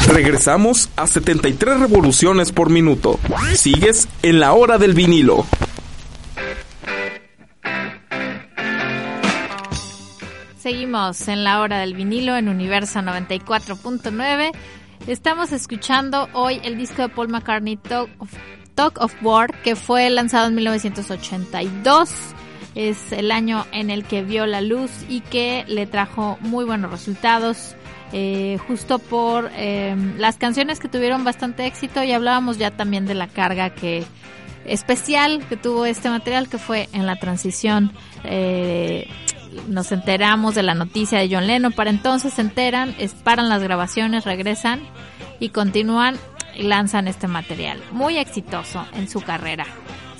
Regresamos 0.07 0.89
a 0.95 1.09
73 1.09 1.81
revoluciones 1.81 2.53
por 2.53 2.71
minuto. 2.71 3.19
Sigues 3.57 4.09
en 4.23 4.39
la 4.39 4.53
hora 4.53 4.79
del 4.79 4.95
vinilo. 4.95 5.45
Seguimos 10.59 11.27
en 11.27 11.43
la 11.43 11.61
hora 11.61 11.81
del 11.81 11.95
vinilo 11.95 12.37
en 12.37 12.49
Universo 12.49 13.01
94.9. 13.01 14.53
Estamos 15.09 15.51
escuchando 15.51 16.29
hoy 16.35 16.61
el 16.63 16.79
disco 16.79 17.03
de 17.03 17.09
Paul 17.09 17.31
McCartney, 17.31 17.79
Talk 17.79 18.11
of, 18.19 18.33
Talk 18.77 19.01
of 19.01 19.13
War, 19.25 19.53
que 19.65 19.75
fue 19.75 20.09
lanzado 20.09 20.47
en 20.47 20.55
1982. 20.55 22.11
Es 22.75 23.13
el 23.13 23.31
año 23.31 23.67
en 23.73 23.91
el 23.91 24.05
que 24.05 24.23
vio 24.23 24.47
la 24.47 24.61
luz 24.61 24.91
y 25.09 25.21
que 25.21 25.65
le 25.69 25.87
trajo 25.87 26.39
muy 26.41 26.65
buenos 26.65 26.91
resultados. 26.91 27.75
eh, 28.13 28.59
justo 28.69 28.99
por 29.01 29.51
eh, 29.57 29.97
las 30.19 30.37
canciones 30.37 30.79
que 30.79 30.89
tuvieron 30.89 31.25
bastante 31.25 31.67
éxito 31.67 32.05
y 32.05 32.13
hablábamos 32.13 32.59
ya 32.59 32.71
también 32.71 33.07
de 33.07 33.15
la 33.15 33.27
carga 33.27 33.71
que 33.71 34.05
especial 34.67 35.45
que 35.49 35.57
tuvo 35.57 35.85
este 35.87 36.09
material 36.11 36.49
que 36.49 36.59
fue 36.59 36.89
en 36.93 37.07
la 37.07 37.17
transición 37.17 37.91
eh, 38.23 39.09
nos 39.69 39.91
enteramos 39.93 40.55
de 40.55 40.63
la 40.63 40.75
noticia 40.75 41.19
de 41.19 41.29
John 41.35 41.47
Lennon 41.47 41.73
para 41.73 41.91
entonces 41.91 42.35
se 42.35 42.43
enteran 42.43 42.95
es- 42.99 43.15
paran 43.15 43.49
las 43.49 43.63
grabaciones 43.63 44.25
regresan 44.25 44.81
y 45.41 45.49
continúan 45.49 46.17
y 46.57 46.63
lanzan 46.65 47.09
este 47.09 47.27
material 47.27 47.83
muy 47.93 48.19
exitoso 48.19 48.87
en 48.95 49.09
su 49.09 49.21
carrera 49.21 49.67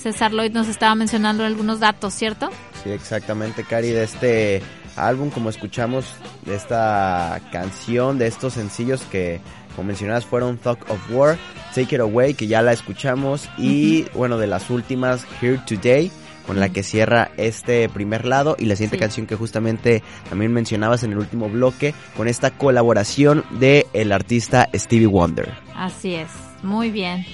César 0.05 0.33
Lloyd 0.33 0.53
nos 0.53 0.69
estaba 0.69 0.95
mencionando 0.95 1.45
algunos 1.45 1.81
datos 1.81 2.13
cierto 2.13 2.51
Sí, 2.83 2.91
exactamente, 2.91 3.65
Cari, 3.65 3.89
de 3.89 4.05
este 4.05 4.63
álbum, 4.97 5.31
como 5.31 5.49
escuchamos, 5.49 6.05
de 6.45 6.55
esta 6.55 7.41
canción, 7.51 8.19
de 8.19 8.27
estos 8.27 8.53
sencillos 8.53 9.01
que, 9.11 9.41
como 9.75 9.89
mencionabas, 9.89 10.27
fueron 10.27 10.59
Thug 10.59 10.79
of 10.89 11.11
War, 11.11 11.39
Take 11.75 11.95
It 11.97 12.01
Away, 12.03 12.35
que 12.35 12.47
ya 12.47 12.61
la 12.61 12.73
escuchamos, 12.73 13.49
y 13.57 14.03
bueno, 14.15 14.37
de 14.37 14.47
las 14.47 14.69
últimas, 14.69 15.27
Here 15.41 15.59
Today, 15.67 16.11
con 16.47 16.61
la 16.61 16.69
que 16.69 16.83
cierra 16.83 17.31
este 17.39 17.89
primer 17.89 18.27
lado, 18.27 18.55
y 18.59 18.67
la 18.67 18.77
siguiente 18.77 18.99
Sí. 18.99 19.01
canción 19.01 19.27
que 19.27 19.35
justamente 19.37 20.03
también 20.29 20.53
mencionabas 20.53 21.03
en 21.03 21.13
el 21.13 21.19
último 21.19 21.49
bloque, 21.49 21.95
con 22.17 22.29
esta 22.29 22.51
colaboración 22.51 23.43
de 23.59 23.87
el 23.95 24.13
artista 24.13 24.69
Stevie 24.75 25.07
Wonder. 25.07 25.55
Así 25.75 26.15
es, 26.15 26.29
muy 26.63 26.91
bien. 26.91 27.25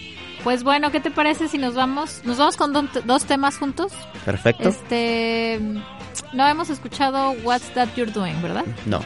Pues 0.44 0.64
bueno, 0.64 0.90
¿qué 0.90 1.00
te 1.00 1.10
parece 1.10 1.48
si 1.48 1.58
nos 1.58 1.74
vamos, 1.74 2.22
nos 2.24 2.38
vamos 2.38 2.56
con 2.56 2.72
dos 2.72 3.24
temas 3.24 3.58
juntos? 3.58 3.92
Perfecto. 4.24 4.68
Este, 4.68 5.60
no 6.32 6.46
hemos 6.46 6.70
escuchado 6.70 7.32
What's 7.44 7.74
That 7.74 7.88
You're 7.96 8.10
Doing, 8.10 8.40
¿verdad? 8.40 8.64
No. 8.86 9.00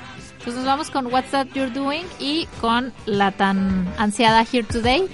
Pues 0.44 0.55
nos 0.55 0.64
vamos 0.64 0.90
con 0.90 1.07
What's 1.07 1.31
That 1.31 1.49
You're 1.55 1.73
Doing 1.73 2.05
y 2.20 2.47
con 2.61 2.92
la 3.07 3.33
tan 3.33 3.92
ansiada 3.99 4.42
Here 4.51 4.64
Today. 4.64 5.09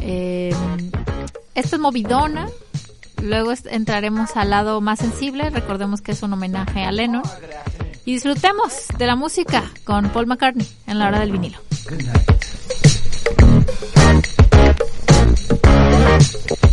Eh, 0.00 0.54
esta 1.54 1.76
es 1.76 1.80
movidona. 1.80 2.48
Luego 3.22 3.52
entraremos 3.70 4.36
al 4.36 4.50
lado 4.50 4.80
más 4.80 5.00
sensible. 5.00 5.50
Recordemos 5.50 6.00
que 6.00 6.12
es 6.12 6.22
un 6.22 6.32
homenaje 6.34 6.84
a 6.84 6.92
Lennon. 6.92 7.22
Y 8.04 8.12
disfrutemos 8.14 8.86
de 8.98 9.06
la 9.06 9.16
música 9.16 9.64
con 9.84 10.10
Paul 10.10 10.26
McCartney 10.26 10.68
en 10.86 10.98
la 10.98 11.08
hora 11.08 11.20
del 11.20 11.32
vinilo. 11.32 11.58
What's 13.96 14.33
Thank 16.16 16.50
you. 16.50 16.63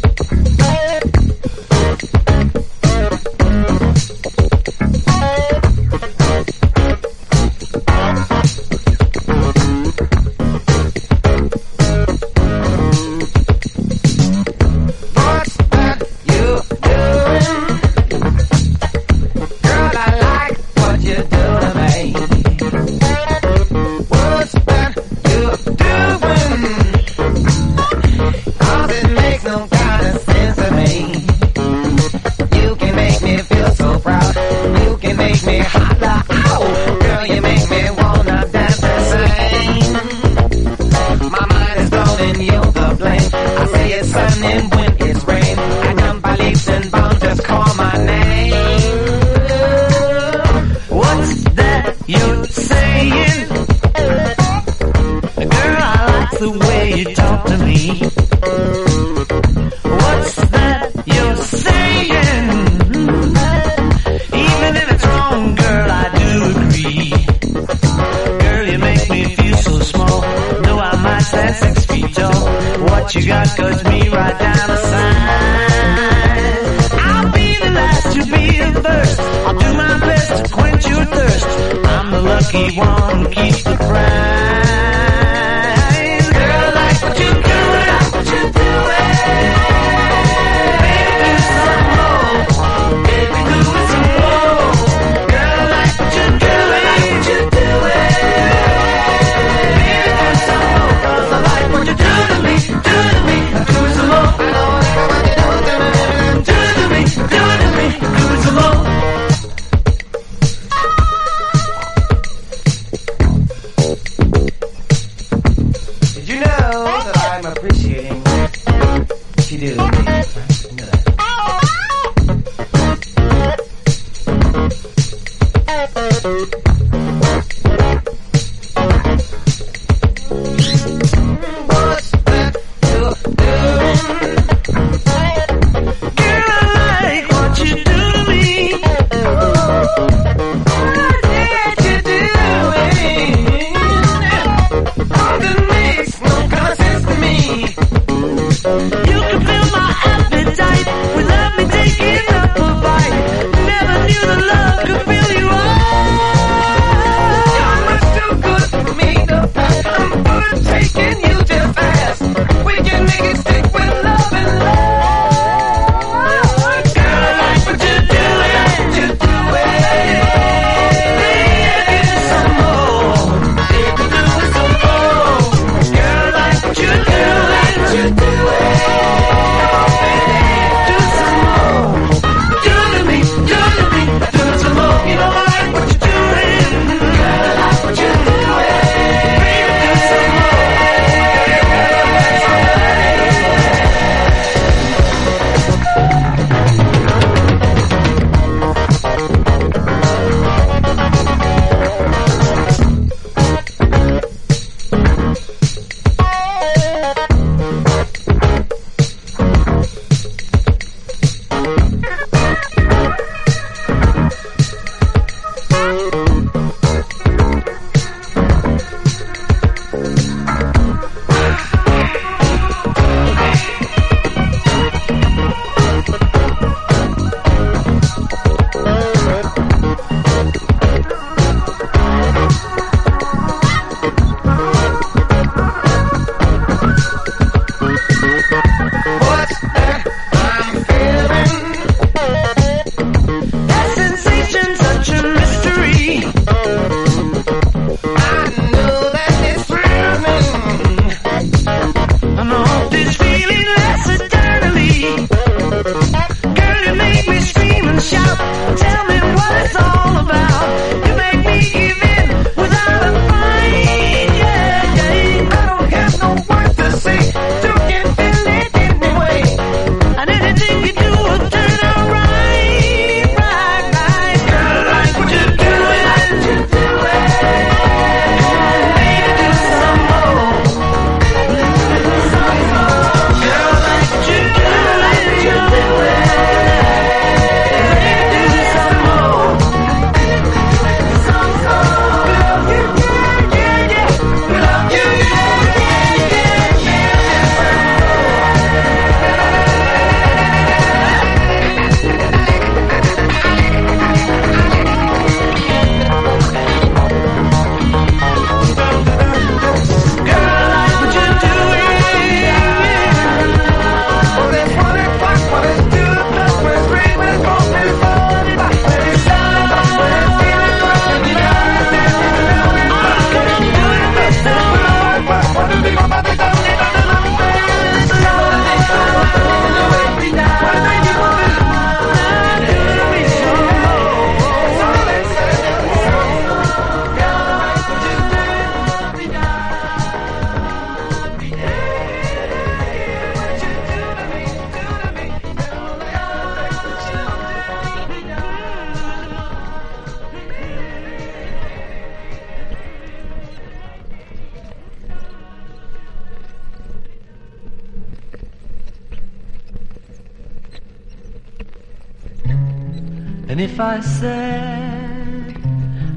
I 363.82 364.00
said 364.00 365.58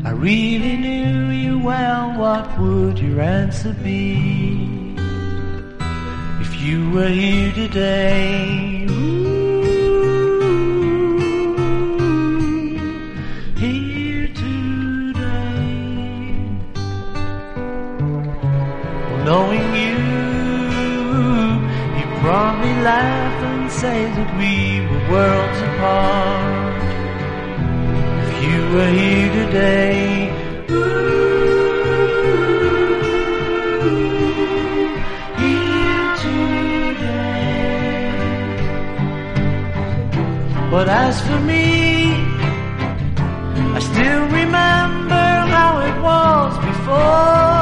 I 0.05 0.11
really 0.11 0.77
knew 0.77 1.31
you 1.31 1.59
well, 1.59 2.13
what 2.19 2.59
would 2.61 2.99
your 2.99 3.23
answer 3.23 3.73
be? 3.73 4.95
If 6.43 6.61
you 6.61 6.91
were 6.91 7.09
here 7.09 7.53
today, 7.55 8.87
ooh, 8.91 9.95
here 13.57 14.29
today, 14.29 15.25
well, 19.09 19.25
knowing 19.25 19.75
you, 19.83 19.97
you'd 21.97 22.15
probably 22.21 22.75
laugh 22.85 23.43
and 23.43 23.73
say 23.73 24.05
that 24.17 24.31
we 24.37 24.53
were 24.87 25.05
worlds 25.11 25.61
apart. 25.63 26.54
Were 28.75 28.91
here 28.91 29.33
today, 29.33 29.95
here 35.39 36.17
today. 36.25 37.39
But 40.73 40.89
as 40.89 41.21
for 41.21 41.39
me, 41.39 42.15
I 43.77 43.79
still 43.79 44.25
remember 44.41 45.25
how 45.55 45.79
it 45.79 45.97
was 46.03 46.59
before. 46.67 47.54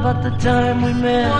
About 0.00 0.22
the 0.22 0.30
time 0.38 0.80
we 0.80 0.92
met? 0.94 1.30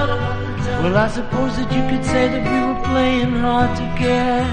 Well, 0.83 0.97
I 0.97 1.09
suppose 1.09 1.57
that 1.57 1.73
you 1.77 1.83
could 1.91 2.05
say 2.05 2.29
that 2.29 2.45
we 2.53 2.59
were 2.69 2.83
playing 2.93 3.33
hard 3.45 3.71
to 3.81 3.87
get. 4.03 4.47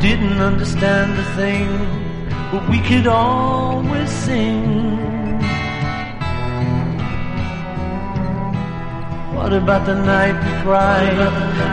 Didn't 0.00 0.38
understand 0.50 1.10
a 1.24 1.26
thing, 1.40 1.68
but 2.52 2.62
we 2.70 2.78
could 2.88 3.08
always 3.08 4.10
sing. 4.10 4.62
What 9.34 9.52
about 9.52 9.84
the 9.84 9.96
night 10.14 10.36
we 10.46 10.52
cried? 10.62 11.18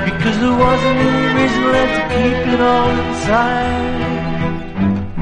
Because 0.09 0.37
there 0.43 0.57
wasn't 0.65 0.97
any 1.07 1.25
reason 1.37 1.63
left 1.75 1.93
to 1.97 2.03
keep 2.15 2.41
it 2.53 2.61
all 2.71 2.89
inside. 3.05 3.97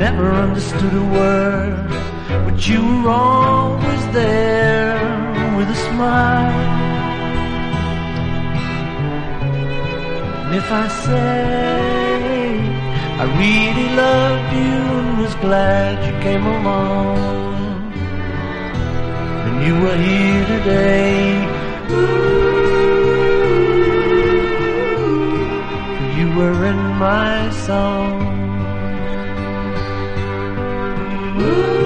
Never 0.05 0.31
understood 0.31 0.93
a 0.93 1.05
word, 1.19 1.89
but 2.45 2.57
you 2.69 2.81
were 3.03 3.09
always 3.09 4.03
there 4.13 5.16
with 5.57 5.69
a 5.69 5.79
smile. 5.89 6.59
And 10.43 10.55
if 10.61 10.67
I 10.83 10.87
say 11.05 12.27
I 13.21 13.25
really 13.43 13.89
loved 14.03 14.49
you 14.61 14.77
and 14.99 15.09
was 15.23 15.33
glad 15.45 15.93
you 16.07 16.13
came 16.27 16.45
along, 16.45 17.91
and 19.45 19.55
you 19.65 19.73
were 19.83 19.99
here 20.07 20.45
today. 20.55 21.17
You 26.17 26.27
were 26.37 26.59
in 26.71 26.81
my 27.07 27.49
song. 27.65 28.19
Here 31.39 31.76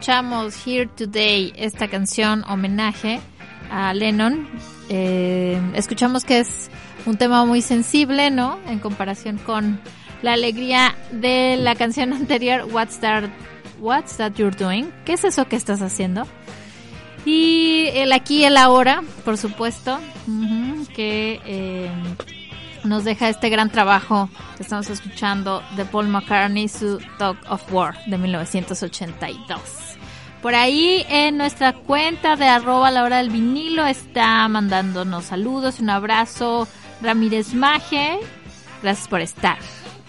Escuchamos 0.00 0.66
Here 0.66 0.86
Today, 0.86 1.52
esta 1.56 1.88
canción 1.88 2.42
homenaje 2.48 3.20
a 3.70 3.92
Lennon. 3.92 4.48
Eh, 4.88 5.60
escuchamos 5.74 6.24
que 6.24 6.38
es 6.38 6.70
un 7.04 7.18
tema 7.18 7.44
muy 7.44 7.60
sensible, 7.60 8.30
¿no? 8.30 8.58
En 8.66 8.78
comparación 8.78 9.36
con 9.36 9.78
la 10.22 10.32
alegría 10.32 10.94
de 11.12 11.58
la 11.58 11.74
canción 11.74 12.12
anterior, 12.14 12.66
What's 12.72 12.98
That, 13.00 13.24
What's 13.78 14.16
That 14.16 14.36
You're 14.36 14.56
Doing? 14.56 14.90
¿Qué 15.04 15.12
es 15.12 15.24
eso 15.24 15.46
que 15.48 15.56
estás 15.56 15.82
haciendo? 15.82 16.26
Y 17.26 17.88
el 17.92 18.12
aquí 18.12 18.38
y 18.38 18.44
el 18.44 18.56
ahora, 18.56 19.02
por 19.22 19.36
supuesto, 19.36 20.00
que 20.96 21.42
eh, 21.44 21.90
nos 22.84 23.04
deja 23.04 23.28
este 23.28 23.50
gran 23.50 23.68
trabajo 23.68 24.30
que 24.56 24.62
estamos 24.62 24.88
escuchando 24.88 25.62
de 25.76 25.84
Paul 25.84 26.08
McCartney, 26.08 26.68
su 26.68 26.98
Dog 27.18 27.36
of 27.50 27.70
War 27.70 28.02
de 28.06 28.16
1982. 28.16 29.89
Por 30.42 30.54
ahí 30.54 31.04
en 31.08 31.36
nuestra 31.36 31.74
cuenta 31.74 32.34
de 32.36 32.46
arroba 32.46 32.90
la 32.90 33.02
hora 33.04 33.18
del 33.18 33.28
vinilo 33.30 33.84
está 33.86 34.48
mandándonos 34.48 35.26
saludos, 35.26 35.80
un 35.80 35.90
abrazo 35.90 36.66
Ramírez 37.02 37.52
Maje. 37.52 38.18
Gracias 38.82 39.06
por 39.08 39.20
estar. 39.20 39.58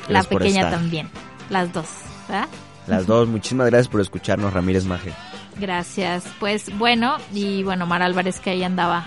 la 0.07 0.21
Gracias 0.21 0.27
pequeña 0.27 0.61
estar. 0.61 0.71
también. 0.71 1.09
Las 1.49 1.73
dos. 1.73 1.88
¿verdad? 2.29 2.47
Las 2.88 3.05
dos, 3.07 3.27
muchísimas 3.27 3.67
gracias 3.69 3.89
por 3.89 3.99
escucharnos, 3.99 4.53
Ramírez 4.53 4.86
Maje. 4.86 5.11
Gracias. 5.59 6.23
Pues 6.39 6.75
bueno, 6.77 7.17
y 7.34 7.63
bueno, 7.63 7.86
Mar 7.86 8.01
Álvarez 8.01 8.39
que 8.39 8.51
ahí 8.51 8.63
andaba. 8.63 9.03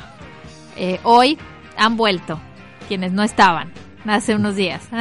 eh, 0.77 1.01
hoy 1.05 1.39
han 1.79 1.97
vuelto, 1.97 2.39
quienes 2.87 3.13
no 3.13 3.23
estaban 3.23 3.73
hace 4.07 4.35
unos 4.35 4.57
días. 4.57 4.83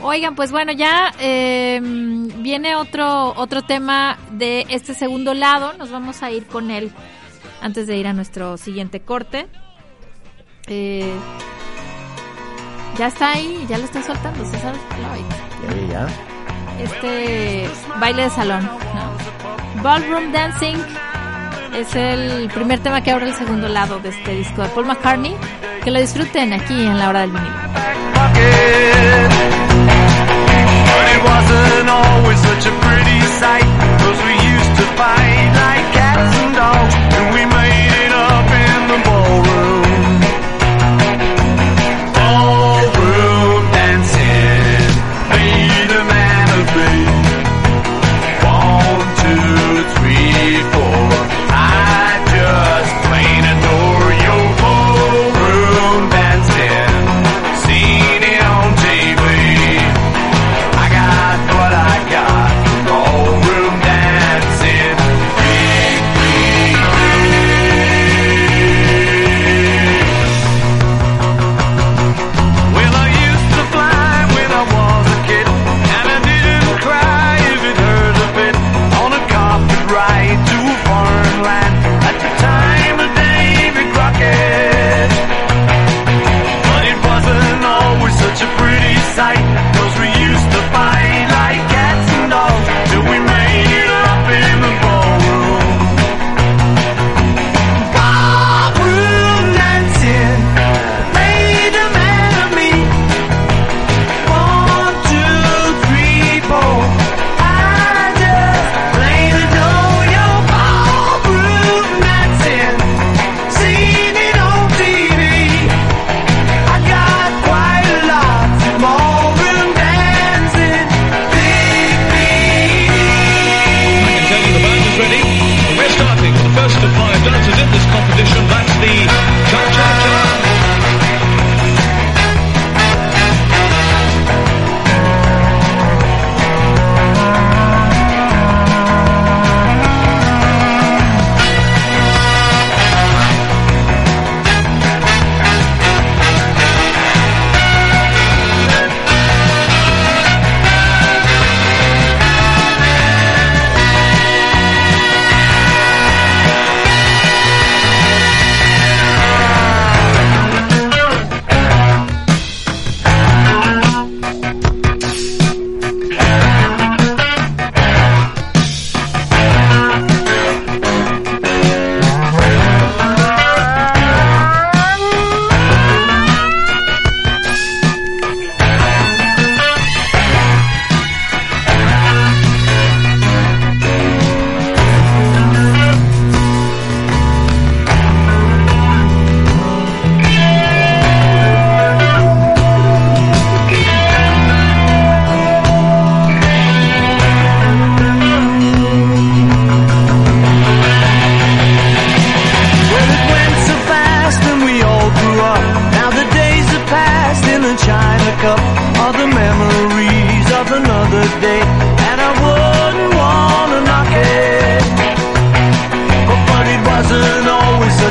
Oigan, 0.00 0.34
pues 0.34 0.50
bueno, 0.50 0.72
ya 0.72 1.12
eh, 1.20 1.80
viene 1.82 2.74
otro, 2.76 3.34
otro 3.36 3.62
tema 3.62 4.18
de 4.32 4.66
este 4.68 4.94
segundo 4.94 5.34
lado. 5.34 5.74
Nos 5.74 5.90
vamos 5.90 6.22
a 6.22 6.30
ir 6.30 6.46
con 6.46 6.70
él 6.70 6.92
antes 7.60 7.86
de 7.86 7.96
ir 7.96 8.06
a 8.06 8.12
nuestro 8.12 8.56
siguiente 8.56 9.00
corte. 9.00 9.46
Eh, 10.66 11.12
ya 12.98 13.06
está 13.06 13.32
ahí, 13.32 13.64
ya 13.68 13.78
lo 13.78 13.84
está 13.84 14.02
soltando 14.02 14.44
César 14.44 14.74
Floyd 14.74 15.88
Ya, 15.88 16.06
ya, 16.06 16.06
este 16.84 17.68
baile 17.98 18.24
de 18.24 18.30
salón, 18.30 18.64
¿no? 18.64 19.82
Ballroom 19.82 20.30
Dancing 20.30 20.76
es 21.74 21.94
el 21.96 22.48
primer 22.50 22.80
tema 22.80 23.02
que 23.02 23.10
abre 23.10 23.28
el 23.28 23.34
segundo 23.34 23.68
lado 23.68 23.98
de 24.00 24.10
este 24.10 24.34
disco 24.34 24.62
de 24.62 24.68
Paul 24.68 24.86
McCartney. 24.86 25.34
Que 25.82 25.90
lo 25.90 26.00
disfruten 26.00 26.52
aquí 26.52 26.74
en 26.74 26.98
la 26.98 27.08
hora 27.08 27.20
del 27.22 27.32
vinilo. 27.32 27.56
But 30.92 31.06
it 31.14 31.22
wasn't 31.24 31.88
always 31.88 32.40
such 32.48 32.64
a 32.68 32.74
pretty 32.84 33.20
sight. 33.40 33.66
Cause 34.02 34.18
we 34.28 34.34
used 34.54 34.74
to 34.80 34.86
fight 35.00 35.48
like 35.64 35.86
cats 35.96 36.34
and 36.42 36.52
dogs. 36.54 36.94
And 37.16 37.26
we 37.34 37.42
made 37.48 37.92
it 38.04 38.12
up 38.12 38.48
in 38.66 38.78
the 38.92 38.98
ballroom. 39.06 39.32
Ballroom 39.42 39.71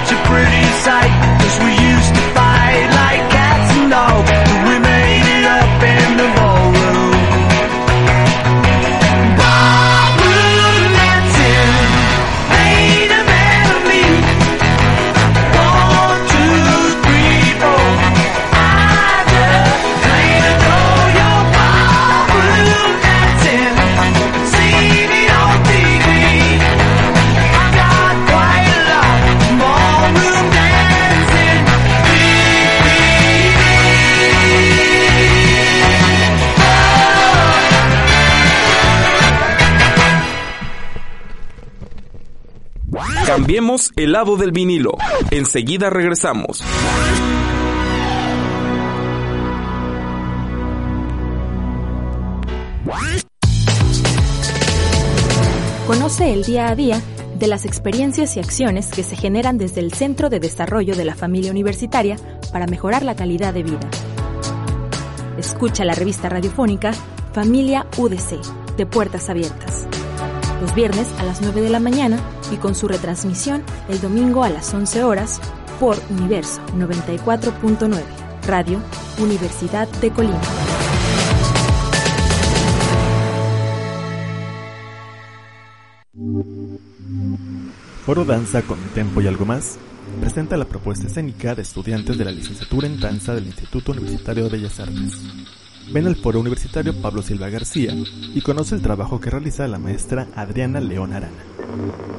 such 0.01 0.11
a 0.13 0.23
pretty 0.25 0.63
sight 0.85 1.11
Cause 1.41 1.57
we 1.63 1.71
used 1.71 2.00
Cambiemos 43.51 43.91
el 43.97 44.13
lado 44.13 44.37
del 44.37 44.53
vinilo. 44.53 44.91
Enseguida 45.29 45.89
regresamos. 45.89 46.63
Conoce 55.85 56.31
el 56.31 56.45
día 56.45 56.69
a 56.69 56.75
día 56.77 57.01
de 57.37 57.47
las 57.47 57.65
experiencias 57.65 58.37
y 58.37 58.39
acciones 58.39 58.87
que 58.87 59.03
se 59.03 59.17
generan 59.17 59.57
desde 59.57 59.81
el 59.81 59.91
Centro 59.91 60.29
de 60.29 60.39
Desarrollo 60.39 60.95
de 60.95 61.03
la 61.03 61.15
Familia 61.15 61.51
Universitaria 61.51 62.15
para 62.53 62.67
mejorar 62.67 63.03
la 63.03 63.17
calidad 63.17 63.53
de 63.53 63.63
vida. 63.63 63.89
Escucha 65.37 65.83
la 65.83 65.93
revista 65.93 66.29
radiofónica 66.29 66.93
Familia 67.33 67.85
UDC, 67.97 68.77
de 68.77 68.85
puertas 68.85 69.29
abiertas. 69.29 69.89
Los 70.61 70.75
viernes 70.75 71.07
a 71.17 71.23
las 71.23 71.41
9 71.41 71.59
de 71.59 71.69
la 71.71 71.79
mañana 71.79 72.19
y 72.51 72.57
con 72.57 72.75
su 72.75 72.87
retransmisión 72.87 73.63
el 73.89 73.99
domingo 73.99 74.43
a 74.43 74.49
las 74.49 74.71
11 74.71 75.03
horas 75.03 75.41
por 75.79 75.97
Universo 76.11 76.61
94.9, 76.77 77.99
Radio 78.45 78.79
Universidad 79.17 79.87
de 79.87 80.11
Colima. 80.11 80.39
Foro 88.05 88.23
Danza 88.23 88.61
con 88.61 88.77
Tempo 88.93 89.19
y 89.21 89.27
algo 89.27 89.45
más 89.45 89.79
presenta 90.19 90.57
la 90.57 90.65
propuesta 90.65 91.07
escénica 91.07 91.55
de 91.55 91.63
estudiantes 91.63 92.19
de 92.19 92.25
la 92.25 92.31
licenciatura 92.31 92.85
en 92.85 92.99
danza 92.99 93.33
del 93.33 93.47
Instituto 93.47 93.93
Universitario 93.93 94.43
de 94.43 94.49
Bellas 94.51 94.79
Artes. 94.79 95.17
Ven 95.91 96.07
al 96.07 96.15
foro 96.15 96.39
universitario 96.39 96.99
Pablo 97.01 97.21
Silva 97.21 97.49
García 97.49 97.93
y 98.33 98.41
conoce 98.41 98.75
el 98.75 98.81
trabajo 98.81 99.19
que 99.19 99.29
realiza 99.29 99.67
la 99.67 99.79
maestra 99.79 100.27
Adriana 100.35 100.79
León 100.79 101.13
Arana. 101.13 101.43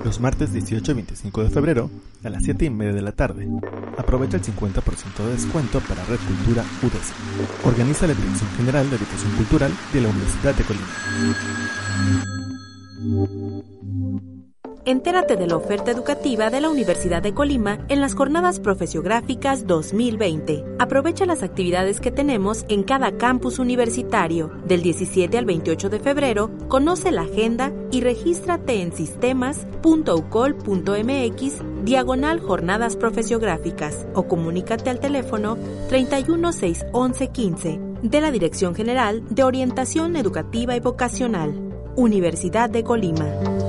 Los 0.04 0.20
martes 0.20 0.52
18 0.52 0.92
y 0.92 0.94
25 0.94 1.44
de 1.44 1.50
febrero 1.50 1.90
a 2.24 2.30
las 2.30 2.44
7 2.44 2.64
y 2.66 2.70
media 2.70 2.92
de 2.92 3.02
la 3.02 3.12
tarde. 3.12 3.48
Aprovecha 3.96 4.36
el 4.36 4.42
50% 4.42 5.24
de 5.24 5.32
descuento 5.32 5.80
para 5.80 6.04
Red 6.04 6.18
Cultura 6.26 6.64
UDES. 6.82 7.12
Organiza 7.64 8.06
la 8.06 8.14
Dirección 8.14 8.50
General 8.56 8.88
de 8.88 8.96
Educación 8.96 9.32
Cultural 9.36 9.72
de 9.92 10.00
la 10.00 10.08
Universidad 10.08 10.54
de 10.54 10.64
Colima. 10.64 10.86
Entérate 14.84 15.36
de 15.36 15.46
la 15.46 15.56
oferta 15.56 15.92
educativa 15.92 16.50
de 16.50 16.60
la 16.60 16.68
Universidad 16.68 17.22
de 17.22 17.32
Colima 17.32 17.78
en 17.88 18.00
las 18.00 18.14
jornadas 18.14 18.58
profesiográficas 18.58 19.68
2020. 19.68 20.64
Aprovecha 20.80 21.24
las 21.24 21.44
actividades 21.44 22.00
que 22.00 22.10
tenemos 22.10 22.64
en 22.68 22.82
cada 22.82 23.12
campus 23.12 23.60
universitario. 23.60 24.50
Del 24.66 24.82
17 24.82 25.38
al 25.38 25.44
28 25.44 25.88
de 25.88 26.00
febrero, 26.00 26.50
conoce 26.66 27.12
la 27.12 27.22
agenda 27.22 27.72
y 27.92 28.00
regístrate 28.00 28.82
en 28.82 28.92
sistemas.ucol.mx 28.92 31.84
diagonal 31.84 32.40
jornadas 32.40 32.96
profesiográficas 32.96 34.08
o 34.14 34.26
comunícate 34.26 34.90
al 34.90 34.98
teléfono 34.98 35.58
3161115 35.90 38.00
de 38.02 38.20
la 38.20 38.32
Dirección 38.32 38.74
General 38.74 39.22
de 39.30 39.44
Orientación 39.44 40.16
Educativa 40.16 40.74
y 40.74 40.80
Vocacional, 40.80 41.54
Universidad 41.94 42.68
de 42.68 42.82
Colima. 42.82 43.61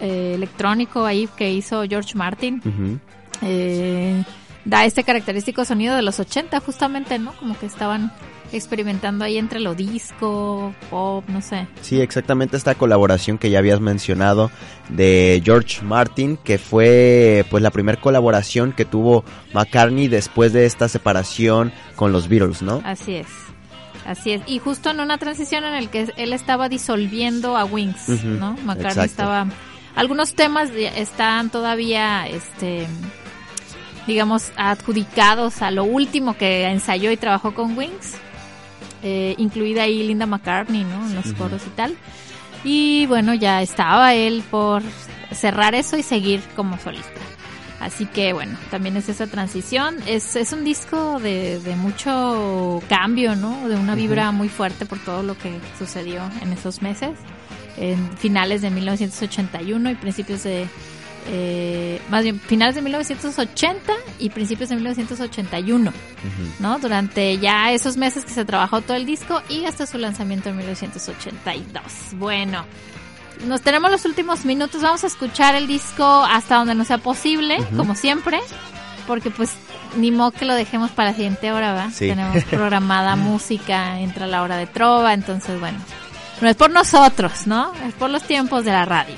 eh, 0.00 0.32
electrónico 0.34 1.04
ahí 1.04 1.28
que 1.36 1.52
hizo 1.52 1.82
George 1.84 2.14
Martin. 2.16 3.00
eh, 3.42 4.22
da 4.64 4.84
este 4.84 5.02
característico 5.02 5.64
sonido 5.64 5.96
de 5.96 6.02
los 6.02 6.20
80 6.20 6.60
justamente, 6.60 7.18
¿no? 7.18 7.32
Como 7.36 7.58
que 7.58 7.66
estaban 7.66 8.12
experimentando 8.52 9.24
ahí 9.24 9.38
entre 9.38 9.60
lo 9.60 9.74
disco, 9.74 10.74
pop, 10.90 11.24
no 11.28 11.40
sé. 11.40 11.66
Sí, 11.82 12.00
exactamente 12.00 12.56
esta 12.56 12.74
colaboración 12.74 13.38
que 13.38 13.50
ya 13.50 13.58
habías 13.58 13.80
mencionado 13.80 14.50
de 14.88 15.42
George 15.44 15.82
Martin, 15.82 16.36
que 16.36 16.58
fue 16.58 17.44
pues 17.50 17.62
la 17.62 17.70
primera 17.70 18.00
colaboración 18.00 18.72
que 18.72 18.84
tuvo 18.84 19.24
McCartney 19.52 20.08
después 20.08 20.52
de 20.52 20.66
esta 20.66 20.88
separación 20.88 21.72
con 21.96 22.12
los 22.12 22.28
Beatles, 22.28 22.62
¿no? 22.62 22.80
Así 22.84 23.16
es. 23.16 23.28
Así 24.08 24.32
es. 24.32 24.40
Y 24.46 24.58
justo 24.58 24.88
en 24.90 25.00
una 25.00 25.18
transición 25.18 25.64
en 25.64 25.74
el 25.74 25.90
que 25.90 26.10
él 26.16 26.32
estaba 26.32 26.70
disolviendo 26.70 27.58
a 27.58 27.64
Wings, 27.66 28.08
¿no? 28.24 28.52
McCartney 28.64 29.04
exacto. 29.04 29.04
estaba 29.04 29.46
algunos 29.94 30.34
temas 30.34 30.70
están 30.70 31.50
todavía 31.50 32.26
este 32.26 32.86
digamos 34.06 34.50
adjudicados 34.56 35.60
a 35.60 35.70
lo 35.70 35.84
último 35.84 36.36
que 36.38 36.64
ensayó 36.68 37.10
y 37.12 37.16
trabajó 37.18 37.52
con 37.52 37.76
Wings. 37.76 38.14
eh, 39.02 39.34
incluida 39.38 39.82
ahí 39.82 40.02
Linda 40.06 40.26
McCartney, 40.26 40.82
¿no? 40.84 41.06
En 41.06 41.14
los 41.14 41.26
Ujú. 41.26 41.36
coros 41.36 41.62
y 41.66 41.70
tal. 41.70 41.94
Y 42.64 43.06
bueno, 43.06 43.34
ya 43.34 43.60
estaba 43.62 44.14
él 44.14 44.42
por 44.50 44.82
cerrar 45.32 45.74
eso 45.74 45.96
y 45.98 46.02
seguir 46.02 46.40
como 46.56 46.78
solista. 46.78 47.12
Así 47.80 48.06
que 48.06 48.32
bueno, 48.32 48.58
también 48.70 48.96
es 48.96 49.08
esa 49.08 49.26
transición. 49.28 49.96
Es, 50.06 50.34
es 50.34 50.52
un 50.52 50.64
disco 50.64 51.20
de, 51.20 51.60
de 51.60 51.76
mucho 51.76 52.82
cambio, 52.88 53.36
¿no? 53.36 53.68
De 53.68 53.76
una 53.76 53.94
vibra 53.94 54.32
muy 54.32 54.48
fuerte 54.48 54.84
por 54.84 54.98
todo 54.98 55.22
lo 55.22 55.38
que 55.38 55.58
sucedió 55.78 56.22
en 56.42 56.52
esos 56.52 56.82
meses. 56.82 57.10
En 57.76 58.16
finales 58.18 58.62
de 58.62 58.70
1981 58.70 59.90
y 59.90 59.94
principios 59.94 60.42
de... 60.42 60.66
eh, 61.28 62.00
más 62.10 62.24
bien, 62.24 62.40
finales 62.40 62.74
de 62.74 62.82
1980 62.82 63.92
y 64.18 64.30
principios 64.30 64.70
de 64.70 64.74
1981. 64.74 65.92
¿no? 66.58 66.78
Durante 66.80 67.38
ya 67.38 67.70
esos 67.70 67.96
meses 67.96 68.24
que 68.24 68.32
se 68.32 68.44
trabajó 68.44 68.80
todo 68.80 68.96
el 68.96 69.06
disco 69.06 69.40
y 69.48 69.64
hasta 69.66 69.86
su 69.86 69.98
lanzamiento 69.98 70.48
en 70.48 70.56
1982. 70.56 71.82
Bueno, 72.14 72.64
nos 73.46 73.62
tenemos 73.62 73.90
los 73.90 74.04
últimos 74.04 74.44
minutos, 74.44 74.82
vamos 74.82 75.04
a 75.04 75.06
escuchar 75.06 75.54
el 75.54 75.66
disco 75.66 76.24
hasta 76.24 76.56
donde 76.56 76.74
nos 76.74 76.88
sea 76.88 76.98
posible, 76.98 77.58
como 77.76 77.94
siempre, 77.94 78.40
porque 79.06 79.30
pues 79.30 79.52
ni 79.96 80.10
modo 80.10 80.32
que 80.32 80.44
lo 80.44 80.54
dejemos 80.54 80.90
para 80.90 81.10
la 81.10 81.14
siguiente 81.14 81.52
hora, 81.52 81.72
¿va? 81.72 81.90
Sí. 81.90 82.08
Tenemos 82.08 82.44
programada 82.50 83.16
música, 83.16 84.00
entra 84.00 84.26
la 84.26 84.42
hora 84.42 84.56
de 84.56 84.66
trova, 84.66 85.14
entonces 85.14 85.58
bueno, 85.58 85.78
no 86.40 86.48
es 86.48 86.56
por 86.56 86.70
nosotros, 86.70 87.46
¿no? 87.46 87.72
Es 87.86 87.94
por 87.94 88.10
los 88.10 88.22
tiempos 88.22 88.64
de 88.64 88.72
la 88.72 88.84
radio. 88.84 89.14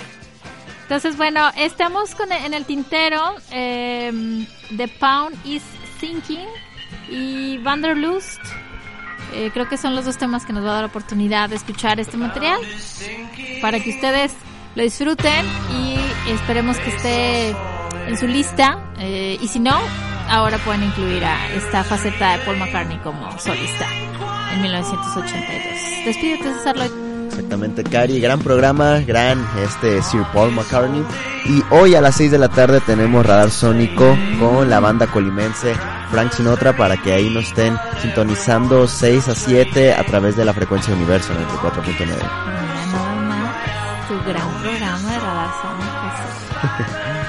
Entonces, 0.83 1.16
bueno, 1.16 1.53
estamos 1.57 2.16
con 2.16 2.33
en 2.33 2.53
el 2.53 2.64
tintero 2.64 3.37
eh, 3.53 4.45
The 4.77 4.89
Pound 4.89 5.39
is 5.47 5.62
Sinking 6.01 6.49
y 7.09 7.59
Wanderlust. 7.59 8.41
Eh, 9.33 9.51
creo 9.53 9.68
que 9.68 9.76
son 9.76 9.95
los 9.95 10.05
dos 10.05 10.16
temas 10.18 10.45
que 10.45 10.53
nos 10.53 10.64
va 10.64 10.70
a 10.70 10.74
dar 10.74 10.85
oportunidad 10.85 11.49
de 11.49 11.57
escuchar 11.57 12.01
este 12.01 12.16
material 12.16 12.59
para 13.62 13.81
que 13.81 13.91
ustedes 13.91 14.33
lo 14.74 14.83
disfruten 14.83 15.45
y 15.72 15.91
Esperemos 16.28 16.76
que 16.78 16.91
esté 16.91 17.57
en 18.07 18.16
su 18.16 18.26
lista. 18.26 18.78
eh, 18.99 19.39
y 19.41 19.49
si 19.49 19.59
no, 19.59 19.76
ahora 20.28 20.59
pueden 20.59 20.85
incluir 20.85 21.24
a 21.24 21.53
esta 21.55 21.83
faceta 21.83 22.37
de 22.37 22.45
Paul 22.45 22.59
McCartney 22.59 22.99
como 22.99 23.31
solista 23.39 23.87
en 24.53 24.62
1982. 24.62 26.05
Despídete, 26.05 26.55
César 26.55 26.76
Lloyd. 26.76 26.91
Exactamente, 27.26 27.83
Cari, 27.85 28.20
gran 28.20 28.41
programa, 28.41 29.01
gran 29.01 29.45
este 29.64 30.03
Sir 30.03 30.22
Paul 30.33 30.53
McCartney. 30.53 31.05
Y 31.47 31.62
hoy 31.70 31.95
a 31.95 32.01
las 32.01 32.16
6 32.16 32.31
de 32.31 32.39
la 32.39 32.49
tarde 32.49 32.81
tenemos 32.81 33.24
Radar 33.24 33.51
Sónico 33.51 34.16
con 34.39 34.68
la 34.68 34.78
banda 34.78 35.07
colimense 35.07 35.74
Frank 36.11 36.33
Sinatra 36.33 36.77
para 36.77 36.97
que 36.97 37.13
ahí 37.13 37.31
nos 37.31 37.45
estén 37.47 37.77
sintonizando 38.03 38.87
6 38.89 39.29
a 39.29 39.35
7 39.35 39.95
a 39.95 40.05
través 40.05 40.37
de 40.37 40.45
la 40.45 40.53
frecuencia 40.53 40.95
Universo 40.95 41.33
94.9. 41.35 42.07
Mira, 42.07 42.87
nada 42.87 43.15
más 43.23 44.09
tu 44.09 44.15
gran 44.29 44.49
programa 44.61 45.13
de 45.13 45.19
Radar. 45.21 45.51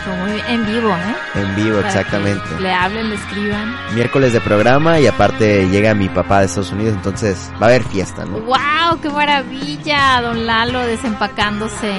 Fue 0.04 0.16
muy 0.16 0.42
en 0.48 0.66
vivo, 0.66 0.90
¿eh? 0.90 1.16
En 1.36 1.56
vivo, 1.56 1.76
Para 1.78 1.88
exactamente. 1.88 2.60
Le 2.60 2.74
hablen, 2.74 3.10
le 3.10 3.16
escriban. 3.16 3.76
Miércoles 3.94 4.34
de 4.34 4.42
programa 4.42 5.00
y 5.00 5.06
aparte 5.06 5.70
llega 5.70 5.94
mi 5.94 6.10
papá 6.10 6.40
de 6.40 6.48
Estados 6.48 6.72
Unidos, 6.72 6.96
entonces 6.96 7.52
va 7.62 7.68
a 7.68 7.70
haber 7.70 7.84
fiesta, 7.84 8.26
¿no? 8.26 8.40
¡Wow! 8.40 9.00
¡Qué 9.02 9.10
maravilla! 9.10 10.22
Don 10.22 10.46
Lalo 10.46 10.80
desempacándose. 10.88 11.94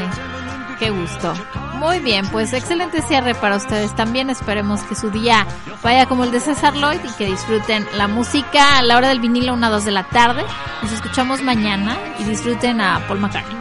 ¡Qué 0.82 0.90
gusto! 0.90 1.32
Muy 1.74 2.00
bien, 2.00 2.26
pues 2.26 2.52
excelente 2.52 3.02
cierre 3.02 3.36
para 3.36 3.54
ustedes. 3.54 3.94
También 3.94 4.30
esperemos 4.30 4.80
que 4.82 4.96
su 4.96 5.10
día 5.10 5.46
vaya 5.80 6.06
como 6.06 6.24
el 6.24 6.32
de 6.32 6.40
César 6.40 6.74
Lloyd 6.74 6.98
y 7.04 7.16
que 7.16 7.26
disfruten 7.26 7.86
la 7.96 8.08
música 8.08 8.78
a 8.78 8.82
la 8.82 8.96
hora 8.96 9.10
del 9.10 9.20
vinilo, 9.20 9.54
una 9.54 9.70
2 9.70 9.84
de 9.84 9.92
la 9.92 10.02
tarde. 10.02 10.42
Nos 10.82 10.90
escuchamos 10.90 11.40
mañana 11.40 11.96
y 12.18 12.24
disfruten 12.24 12.80
a 12.80 12.98
Paul 13.06 13.20
McCartney. 13.20 13.56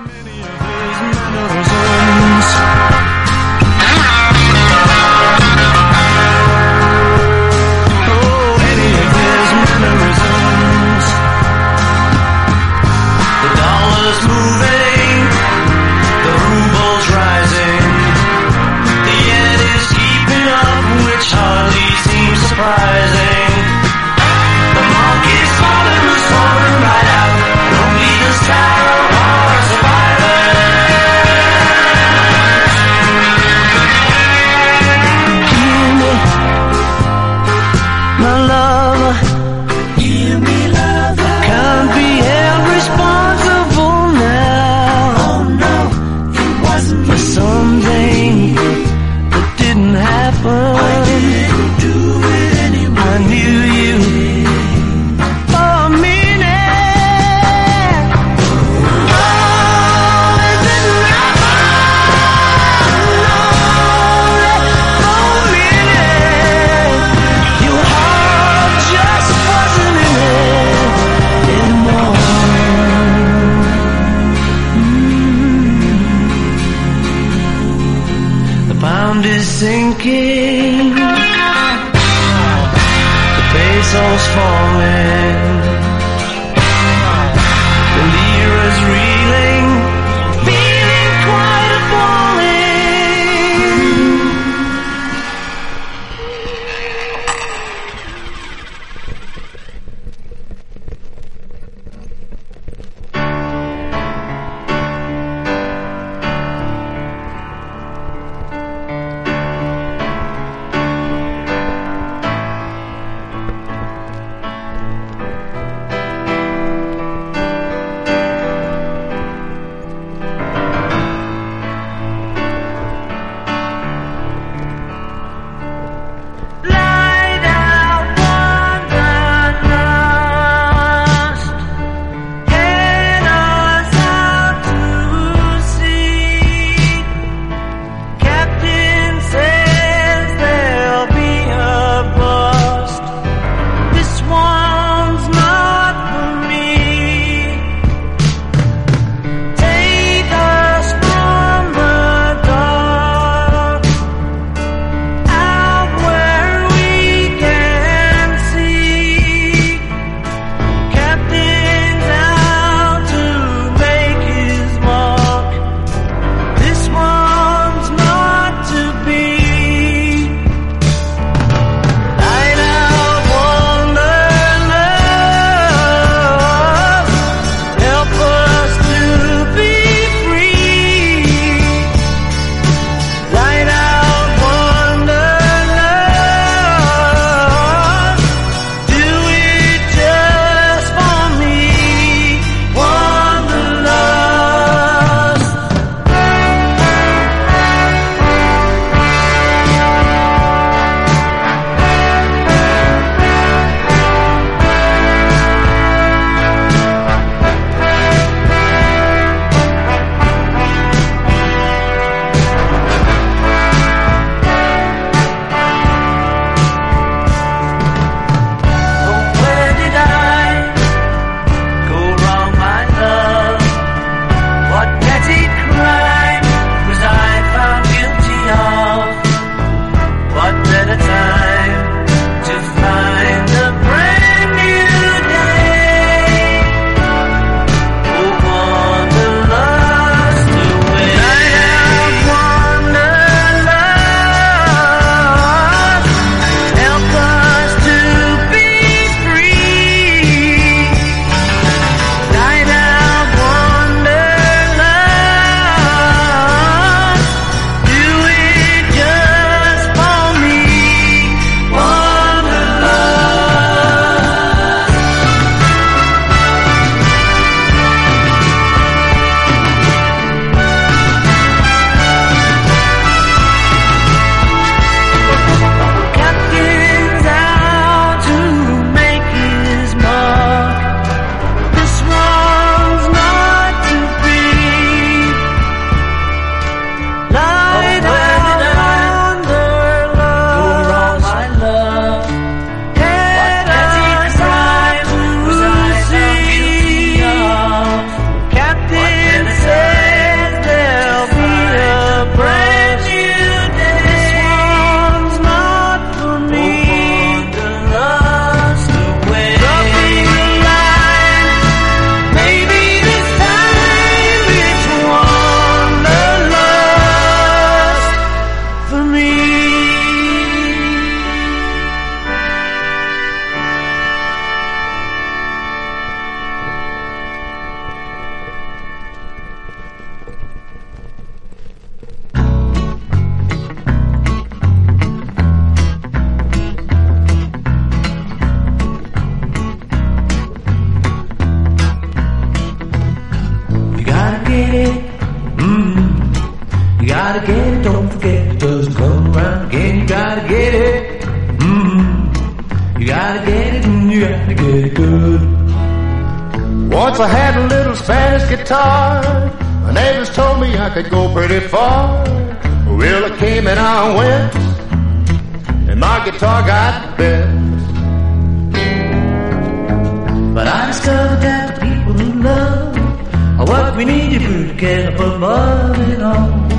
Need 374.31 374.41
to 374.41 374.47
put 374.47 374.67
together 374.69 375.17
for 375.17 375.39
moving 375.39 376.21
on. 376.21 376.71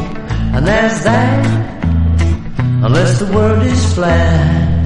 And 0.54 0.66
that's 0.66 1.04
that, 1.04 1.46
unless 2.84 3.18
the 3.18 3.26
world 3.32 3.62
is 3.62 3.94
flat. 3.94 4.78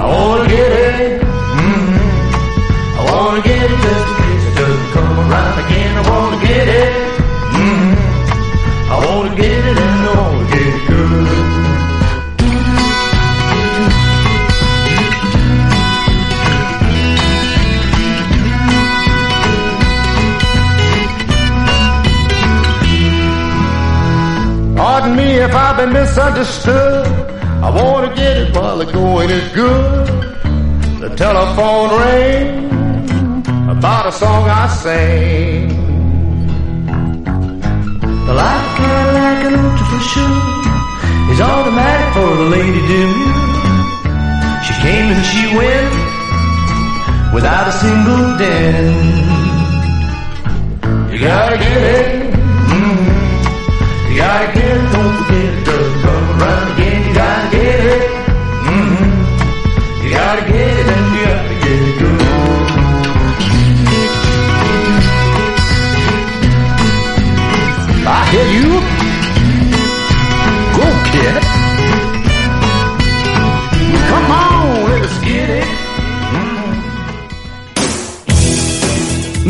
I 0.00 0.06
wanna 0.06 0.48
get 0.48 0.72
it, 1.00 1.22
mm-hmm. 1.22 2.98
I 2.98 3.12
wanna 3.12 3.42
get 3.42 3.62
it 3.62 3.78
just 3.86 4.08
in 4.08 4.14
case 4.20 4.44
it 4.48 4.54
doesn't 4.60 4.90
come 4.92 5.18
around 5.20 5.56
again. 5.64 5.92
I 5.96 6.10
wanna 6.10 6.46
get 6.46 6.68
it, 6.68 6.92
mm-hmm. 7.56 8.92
I 8.92 9.06
wanna 9.06 9.36
get 9.36 9.66
it 9.66 9.93
if 25.44 25.54
I've 25.54 25.76
been 25.76 25.92
misunderstood. 25.92 27.06
I 27.66 27.68
wanna 27.70 28.14
get 28.14 28.36
it 28.42 28.56
while 28.56 28.78
the 28.78 28.86
going 28.86 29.30
is 29.30 29.46
good. 29.52 30.06
The 31.04 31.10
telephone 31.16 31.88
rang 32.00 32.48
about 33.76 34.06
a 34.06 34.12
song 34.12 34.48
I 34.48 34.66
sang. 34.68 35.68
The 38.26 38.34
light 38.42 38.66
Cadillac 38.78 39.44
and 39.48 39.78
for 39.90 40.02
sure 40.12 40.42
is 41.32 41.40
automatic 41.40 42.08
for 42.16 42.30
the 42.40 42.48
lady 42.56 42.82
demure. 42.90 43.42
She 44.66 44.74
came 44.84 45.06
and 45.14 45.24
she 45.30 45.42
went 45.60 45.94
without 47.34 47.68
a 47.68 47.74
single 47.84 48.24
dent. 48.40 48.96
You 51.12 51.18
gotta 51.18 51.58
get 51.58 51.82
it. 51.82 52.23
Get 54.14 54.56
it, 54.56 54.92
don't 54.92 55.24
forget 55.24 55.66
doesn't 55.66 56.02
come 56.02 56.40
around 56.40 56.73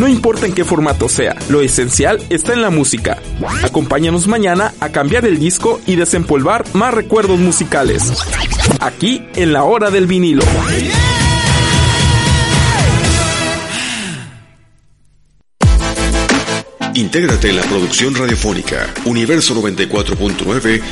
No 0.05 0.11
importa 0.11 0.45
en 0.45 0.53
qué 0.53 0.67
formato 0.67 1.09
sea, 1.09 1.35
lo 1.49 1.63
esencial 1.63 2.23
está 2.29 2.53
en 2.53 2.61
la 2.61 2.69
música. 2.69 3.23
Acompáñanos 3.63 4.27
mañana 4.27 4.75
a 4.79 4.91
cambiar 4.91 5.25
el 5.25 5.39
disco 5.39 5.81
y 5.87 5.97
desempolvar 5.97 6.63
más 6.75 6.93
recuerdos 6.93 7.39
musicales. 7.39 8.13
Aquí 8.81 9.27
en 9.35 9.55
la 9.55 9.65
hora 9.65 9.91
del 9.91 10.07
vinilo. 10.07 10.45
Intégrate 16.93 17.49
en 17.49 17.57
la 17.57 17.63
producción 17.63 18.15
radiofónica 18.15 18.87
Universo 19.05 19.55
94.9 19.55 20.83